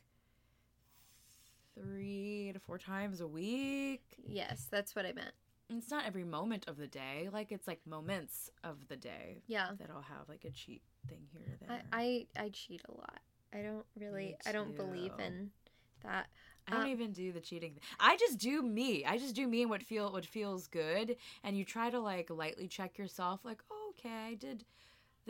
[1.75, 5.33] three to four times a week Yes, that's what I meant.
[5.71, 9.71] It's not every moment of the day like it's like moments of the day Yeah.
[9.79, 12.93] that i'll have like a cheat thing here or there I, I I cheat a
[12.93, 13.21] lot.
[13.53, 15.51] I don't really I don't believe in
[16.03, 16.27] that.
[16.69, 17.83] I don't Um, even do the cheating thing.
[17.99, 19.05] I just do me.
[19.05, 21.17] I just do me and what feel what feels good.
[21.43, 24.65] And you try to like lightly check yourself, like, oh, okay, I did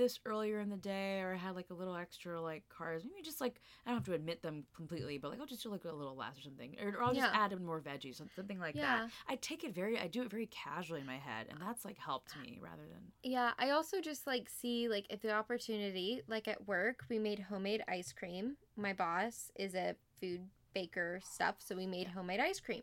[0.01, 3.05] this earlier in the day, or I had like a little extra like carbs.
[3.05, 5.69] Maybe just like I don't have to admit them completely, but like I'll just do
[5.71, 7.39] like a little less or something, or, or I'll just Yeah.
[7.39, 9.03] add in more veggies, some- something like Yeah.
[9.07, 9.11] that.
[9.29, 11.99] I take it very, I do it very casually in my head, and that's like
[11.99, 16.49] helped me rather than Yeah, I also just like see like if the opportunity, like
[16.49, 18.57] at work, we made homemade ice cream.
[18.77, 22.83] My boss is a food baker stuff, so we made homemade ice cream.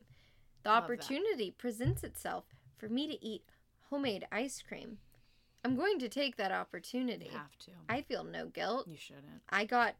[0.63, 0.91] The Love that.
[0.91, 2.45] opportunity presents itself
[2.77, 3.43] for me to eat
[3.89, 4.97] homemade ice cream.
[5.65, 7.25] I'm going to take that opportunity.
[7.25, 7.71] you have to.
[7.89, 8.87] I feel no guilt.
[8.87, 9.25] You shouldn't.
[9.49, 9.95] I got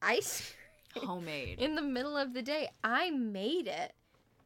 [0.00, 0.52] ice
[0.92, 1.58] cream Homemade.
[1.58, 2.70] in the middle of the day.
[2.82, 3.92] I made it.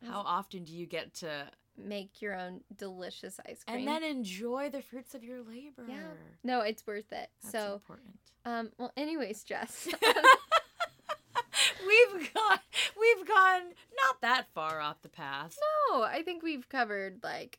[0.06, 1.46] How often do you get to
[1.76, 3.78] Make your own delicious ice cream.
[3.78, 5.84] and then enjoy the fruits of your labor?
[5.88, 5.96] Yeah.
[6.44, 7.30] no, it's worth it.
[7.42, 8.18] That's so, important.
[8.44, 9.88] um, well, anyways, Jess.
[11.86, 12.58] we've gone
[12.98, 13.62] we've gone
[13.96, 15.56] not that far off the path.
[15.90, 17.58] No, I think we've covered like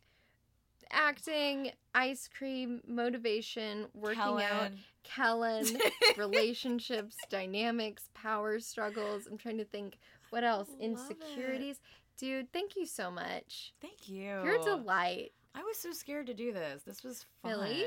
[0.91, 4.71] acting, ice cream, motivation, working out,
[5.03, 5.65] Kellen.
[5.65, 5.65] Kellen,
[6.17, 9.27] relationships, dynamics, power struggles.
[9.29, 9.97] I'm trying to think
[10.29, 10.69] what else.
[10.69, 10.83] Love it.
[10.85, 11.79] Insecurities.
[12.17, 13.73] Dude, thank you so much.
[13.81, 14.23] Thank you.
[14.23, 15.31] You're a delight.
[15.53, 16.83] I was so scared to do this.
[16.83, 17.51] This was fun.
[17.51, 17.85] Really?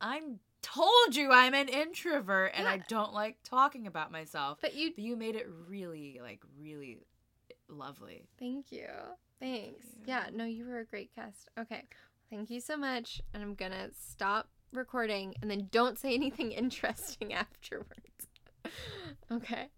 [0.00, 4.58] I'm told you I'm an introvert and I don't like talking about myself.
[4.60, 6.98] But you But you made it really, like, really
[7.68, 8.26] lovely.
[8.38, 8.88] thank you.
[9.40, 9.84] Thanks.
[9.96, 10.02] you.
[10.06, 11.48] Yeah, no, you were a great guest.
[11.58, 11.84] Okay.
[12.30, 13.20] Thank you so much.
[13.34, 18.28] And I'm gonna stop recording and then don't say anything interesting afterwards.
[19.32, 19.68] okay.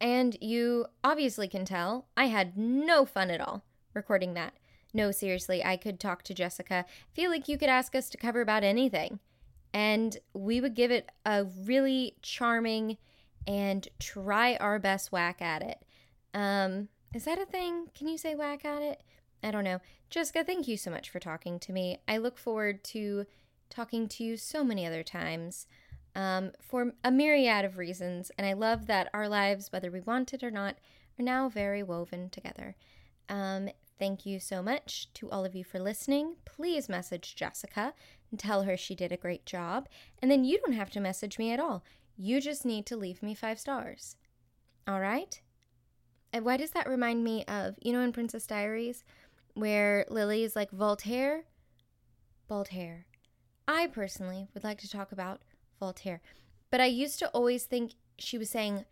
[0.00, 3.64] And you obviously can tell I had no fun at all
[3.94, 4.54] recording that.
[4.94, 6.86] No, seriously, I could talk to Jessica.
[7.12, 9.18] Feel like you could ask us to cover about anything.
[9.74, 12.96] And we would give it a really charming
[13.46, 15.84] and try our best whack at it.
[16.32, 17.86] Um, is that a thing?
[17.94, 19.02] Can you say whack at it?
[19.42, 19.80] I don't know.
[20.10, 21.98] Jessica, thank you so much for talking to me.
[22.08, 23.26] I look forward to
[23.68, 25.66] talking to you so many other times
[26.14, 28.32] um, for a myriad of reasons.
[28.38, 30.76] And I love that our lives, whether we want it or not,
[31.18, 32.74] are now very woven together.
[33.28, 33.68] Um,
[33.98, 36.36] thank you so much to all of you for listening.
[36.46, 37.92] Please message Jessica
[38.30, 39.88] and tell her she did a great job.
[40.22, 41.84] And then you don't have to message me at all.
[42.16, 44.16] You just need to leave me five stars.
[44.86, 45.38] All right?
[46.32, 49.04] And why does that remind me of, you know, in Princess Diaries,
[49.58, 51.44] where Lily is like, Voltaire?
[52.48, 53.06] Voltaire.
[53.66, 55.42] I personally would like to talk about
[55.80, 56.20] Voltaire.
[56.70, 58.84] But I used to always think she was saying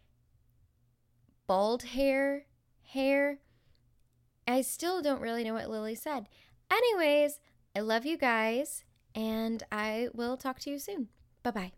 [1.47, 2.47] bald hair,
[2.82, 3.38] hair.
[4.47, 6.28] I still don't really know what Lily said.
[6.70, 7.40] Anyways,
[7.74, 8.84] I love you guys,
[9.14, 11.09] and I will talk to you soon.
[11.43, 11.72] Bye bye.